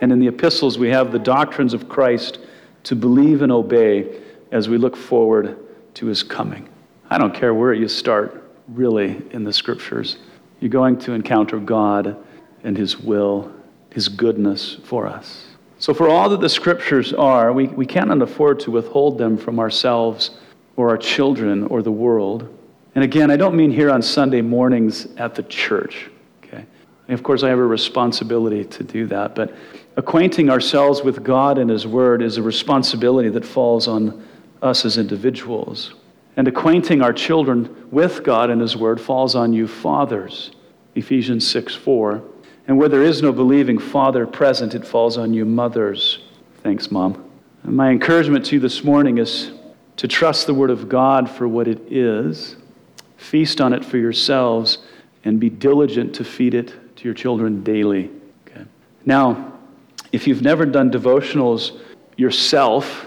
And 0.00 0.12
in 0.12 0.18
the 0.18 0.28
epistles, 0.28 0.78
we 0.78 0.88
have 0.88 1.12
the 1.12 1.18
doctrines 1.18 1.74
of 1.74 1.88
Christ 1.88 2.38
to 2.84 2.96
believe 2.96 3.42
and 3.42 3.52
obey 3.52 4.20
as 4.50 4.68
we 4.68 4.78
look 4.78 4.96
forward 4.96 5.58
to 5.94 6.06
his 6.06 6.22
coming. 6.22 6.68
I 7.10 7.18
don't 7.18 7.34
care 7.34 7.52
where 7.52 7.74
you 7.74 7.88
start 7.88 8.50
really 8.68 9.20
in 9.32 9.44
the 9.44 9.52
scriptures. 9.52 10.16
You're 10.60 10.70
going 10.70 10.98
to 11.00 11.12
encounter 11.12 11.58
God 11.58 12.16
and 12.62 12.76
His 12.76 12.98
will, 12.98 13.52
His 13.92 14.08
goodness 14.08 14.76
for 14.84 15.06
us. 15.06 15.46
So, 15.78 15.94
for 15.94 16.08
all 16.08 16.28
that 16.28 16.40
the 16.40 16.48
scriptures 16.48 17.12
are, 17.12 17.52
we, 17.52 17.68
we 17.68 17.86
cannot 17.86 18.20
afford 18.20 18.60
to 18.60 18.70
withhold 18.70 19.16
them 19.16 19.38
from 19.38 19.58
ourselves 19.58 20.30
or 20.76 20.90
our 20.90 20.98
children 20.98 21.64
or 21.64 21.82
the 21.82 21.90
world. 21.90 22.54
And 22.94 23.02
again, 23.02 23.30
I 23.30 23.36
don't 23.36 23.54
mean 23.54 23.70
here 23.70 23.90
on 23.90 24.02
Sunday 24.02 24.42
mornings 24.42 25.06
at 25.16 25.34
the 25.34 25.42
church. 25.44 26.10
Okay? 26.44 26.64
And 27.08 27.14
of 27.14 27.22
course, 27.22 27.42
I 27.42 27.48
have 27.48 27.58
a 27.58 27.66
responsibility 27.66 28.64
to 28.64 28.84
do 28.84 29.06
that, 29.06 29.34
but 29.34 29.54
acquainting 29.96 30.50
ourselves 30.50 31.02
with 31.02 31.22
God 31.24 31.58
and 31.58 31.70
His 31.70 31.86
Word 31.86 32.22
is 32.22 32.36
a 32.36 32.42
responsibility 32.42 33.28
that 33.30 33.44
falls 33.44 33.88
on 33.88 34.26
us 34.62 34.84
as 34.84 34.98
individuals. 34.98 35.94
And 36.36 36.46
acquainting 36.46 37.02
our 37.02 37.12
children 37.12 37.88
with 37.90 38.22
God 38.22 38.50
and 38.50 38.60
His 38.60 38.76
Word 38.76 39.00
falls 39.00 39.34
on 39.34 39.52
you, 39.52 39.66
fathers. 39.66 40.52
Ephesians 40.94 41.48
6 41.48 41.74
4. 41.74 42.22
And 42.70 42.78
where 42.78 42.88
there 42.88 43.02
is 43.02 43.20
no 43.20 43.32
believing 43.32 43.78
father 43.78 44.28
present, 44.28 44.76
it 44.76 44.86
falls 44.86 45.18
on 45.18 45.34
you, 45.34 45.44
mothers. 45.44 46.20
Thanks, 46.62 46.88
Mom. 46.88 47.28
And 47.64 47.76
my 47.76 47.90
encouragement 47.90 48.46
to 48.46 48.54
you 48.54 48.60
this 48.60 48.84
morning 48.84 49.18
is 49.18 49.50
to 49.96 50.06
trust 50.06 50.46
the 50.46 50.54
Word 50.54 50.70
of 50.70 50.88
God 50.88 51.28
for 51.28 51.48
what 51.48 51.66
it 51.66 51.80
is, 51.90 52.54
feast 53.16 53.60
on 53.60 53.72
it 53.72 53.84
for 53.84 53.98
yourselves, 53.98 54.78
and 55.24 55.40
be 55.40 55.50
diligent 55.50 56.14
to 56.14 56.24
feed 56.24 56.54
it 56.54 56.72
to 56.94 57.04
your 57.04 57.12
children 57.12 57.64
daily. 57.64 58.08
Okay. 58.46 58.64
Now, 59.04 59.52
if 60.12 60.28
you've 60.28 60.42
never 60.42 60.64
done 60.64 60.92
devotionals 60.92 61.76
yourself, 62.16 63.06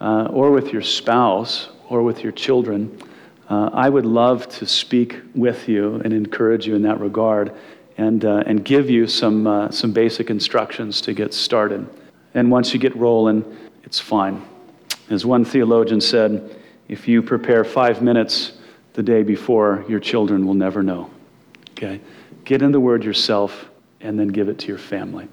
uh, 0.00 0.30
or 0.32 0.50
with 0.50 0.72
your 0.72 0.82
spouse, 0.82 1.68
or 1.88 2.02
with 2.02 2.24
your 2.24 2.32
children, 2.32 3.00
uh, 3.48 3.70
I 3.72 3.88
would 3.88 4.04
love 4.04 4.48
to 4.48 4.66
speak 4.66 5.20
with 5.36 5.68
you 5.68 6.00
and 6.04 6.12
encourage 6.12 6.66
you 6.66 6.74
in 6.74 6.82
that 6.82 6.98
regard 6.98 7.54
and, 8.00 8.24
uh, 8.24 8.42
and 8.46 8.64
give 8.64 8.88
you 8.88 9.06
some, 9.06 9.46
uh, 9.46 9.70
some 9.70 9.92
basic 9.92 10.30
instructions 10.30 11.02
to 11.02 11.12
get 11.12 11.34
started. 11.34 11.86
And 12.32 12.50
once 12.50 12.72
you 12.72 12.80
get 12.80 12.96
rolling, 12.96 13.44
it's 13.84 14.00
fine. 14.00 14.42
As 15.10 15.26
one 15.26 15.44
theologian 15.44 16.00
said, 16.00 16.56
if 16.88 17.06
you 17.06 17.20
prepare 17.20 17.62
five 17.62 18.00
minutes 18.00 18.52
the 18.94 19.02
day 19.02 19.22
before, 19.22 19.84
your 19.86 20.00
children 20.00 20.46
will 20.46 20.54
never 20.54 20.82
know. 20.82 21.10
Okay? 21.72 22.00
Get 22.44 22.62
in 22.62 22.72
the 22.72 22.80
Word 22.80 23.04
yourself 23.04 23.68
and 24.00 24.18
then 24.18 24.28
give 24.28 24.48
it 24.48 24.58
to 24.60 24.68
your 24.68 24.78
family. 24.78 25.28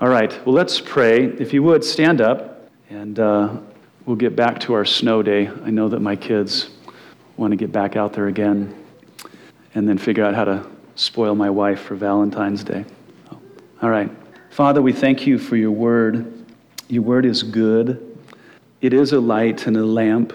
All 0.00 0.08
right, 0.08 0.32
well, 0.46 0.54
let's 0.54 0.80
pray. 0.80 1.24
If 1.24 1.52
you 1.52 1.64
would, 1.64 1.82
stand 1.82 2.20
up 2.20 2.70
and 2.88 3.18
uh, 3.18 3.56
we'll 4.06 4.14
get 4.14 4.36
back 4.36 4.60
to 4.60 4.74
our 4.74 4.84
snow 4.84 5.24
day. 5.24 5.48
I 5.48 5.70
know 5.70 5.88
that 5.88 6.00
my 6.00 6.14
kids 6.14 6.70
want 7.36 7.50
to 7.50 7.56
get 7.56 7.72
back 7.72 7.96
out 7.96 8.12
there 8.12 8.28
again 8.28 8.72
and 9.74 9.88
then 9.88 9.98
figure 9.98 10.24
out 10.24 10.36
how 10.36 10.44
to 10.44 10.73
spoil 10.94 11.34
my 11.34 11.50
wife 11.50 11.80
for 11.80 11.94
Valentine's 11.94 12.64
Day. 12.64 12.84
All 13.82 13.90
right. 13.90 14.10
Father, 14.50 14.80
we 14.80 14.92
thank 14.92 15.26
you 15.26 15.38
for 15.38 15.56
your 15.56 15.72
word. 15.72 16.44
Your 16.88 17.02
word 17.02 17.24
is 17.24 17.42
good, 17.42 18.18
it 18.82 18.92
is 18.92 19.12
a 19.12 19.20
light 19.20 19.66
and 19.66 19.76
a 19.76 19.84
lamp, 19.84 20.34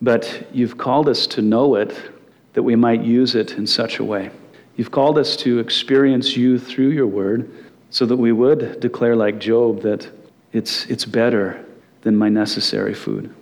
but 0.00 0.46
you've 0.52 0.78
called 0.78 1.08
us 1.08 1.26
to 1.28 1.42
know 1.42 1.74
it 1.74 2.12
that 2.52 2.62
we 2.62 2.76
might 2.76 3.02
use 3.02 3.34
it 3.34 3.52
in 3.52 3.66
such 3.66 3.98
a 3.98 4.04
way. 4.04 4.30
You've 4.76 4.92
called 4.92 5.18
us 5.18 5.36
to 5.38 5.58
experience 5.58 6.36
you 6.36 6.58
through 6.58 6.90
your 6.90 7.08
word 7.08 7.50
so 7.90 8.06
that 8.06 8.16
we 8.16 8.30
would 8.30 8.78
declare, 8.78 9.16
like 9.16 9.40
Job, 9.40 9.82
that 9.82 10.08
it's, 10.52 10.86
it's 10.86 11.04
better 11.04 11.64
than 12.02 12.16
my 12.16 12.28
necessary 12.28 12.94
food. 12.94 13.34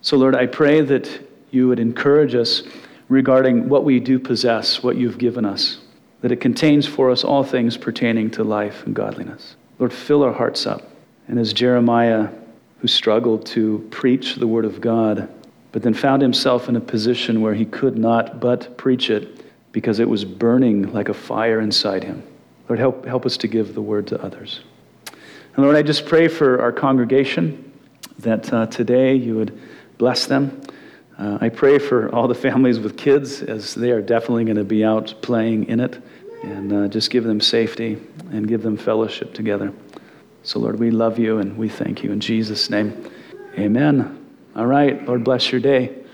So, 0.00 0.16
Lord, 0.16 0.36
I 0.36 0.46
pray 0.46 0.80
that 0.82 1.10
you 1.50 1.66
would 1.68 1.80
encourage 1.80 2.34
us 2.34 2.62
regarding 3.08 3.68
what 3.68 3.84
we 3.84 4.00
do 4.00 4.18
possess, 4.18 4.82
what 4.82 4.96
you've 4.96 5.18
given 5.18 5.44
us, 5.44 5.78
that 6.20 6.32
it 6.32 6.40
contains 6.40 6.86
for 6.86 7.10
us 7.10 7.24
all 7.24 7.44
things 7.44 7.76
pertaining 7.76 8.30
to 8.32 8.44
life 8.44 8.84
and 8.84 8.94
godliness. 8.94 9.56
Lord, 9.78 9.92
fill 9.92 10.22
our 10.22 10.32
hearts 10.32 10.66
up. 10.66 10.82
And 11.28 11.38
as 11.38 11.52
Jeremiah, 11.52 12.30
who 12.80 12.88
struggled 12.88 13.46
to 13.46 13.86
preach 13.90 14.36
the 14.36 14.46
word 14.46 14.64
of 14.64 14.80
God, 14.80 15.28
but 15.72 15.82
then 15.82 15.94
found 15.94 16.22
himself 16.22 16.68
in 16.68 16.76
a 16.76 16.80
position 16.80 17.40
where 17.42 17.54
he 17.54 17.64
could 17.64 17.98
not 17.98 18.40
but 18.40 18.76
preach 18.76 19.10
it 19.10 19.44
because 19.72 19.98
it 19.98 20.08
was 20.08 20.24
burning 20.24 20.92
like 20.92 21.08
a 21.08 21.14
fire 21.14 21.60
inside 21.60 22.02
him. 22.02 22.22
Lord, 22.68 22.78
help, 22.78 23.04
help 23.04 23.26
us 23.26 23.36
to 23.38 23.48
give 23.48 23.74
the 23.74 23.82
word 23.82 24.06
to 24.08 24.22
others. 24.22 24.60
And 25.54 25.64
Lord, 25.64 25.76
I 25.76 25.82
just 25.82 26.06
pray 26.06 26.28
for 26.28 26.60
our 26.60 26.72
congregation 26.72 27.72
that 28.18 28.52
uh, 28.52 28.66
today 28.66 29.14
you 29.14 29.36
would 29.36 29.58
bless 29.98 30.26
them. 30.26 30.60
Uh, 31.18 31.38
I 31.40 31.48
pray 31.48 31.78
for 31.78 32.14
all 32.14 32.28
the 32.28 32.34
families 32.34 32.78
with 32.78 32.96
kids 32.96 33.42
as 33.42 33.74
they 33.74 33.90
are 33.90 34.02
definitely 34.02 34.44
going 34.44 34.56
to 34.56 34.64
be 34.64 34.84
out 34.84 35.14
playing 35.22 35.68
in 35.68 35.80
it 35.80 36.02
and 36.42 36.72
uh, 36.72 36.88
just 36.88 37.10
give 37.10 37.24
them 37.24 37.40
safety 37.40 37.98
and 38.30 38.46
give 38.46 38.62
them 38.62 38.76
fellowship 38.76 39.32
together. 39.32 39.72
So, 40.42 40.58
Lord, 40.58 40.78
we 40.78 40.90
love 40.90 41.18
you 41.18 41.38
and 41.38 41.56
we 41.56 41.68
thank 41.68 42.02
you 42.02 42.12
in 42.12 42.20
Jesus' 42.20 42.68
name. 42.68 43.10
Amen. 43.58 44.26
All 44.54 44.66
right. 44.66 45.04
Lord, 45.06 45.24
bless 45.24 45.50
your 45.50 45.60
day. 45.60 46.05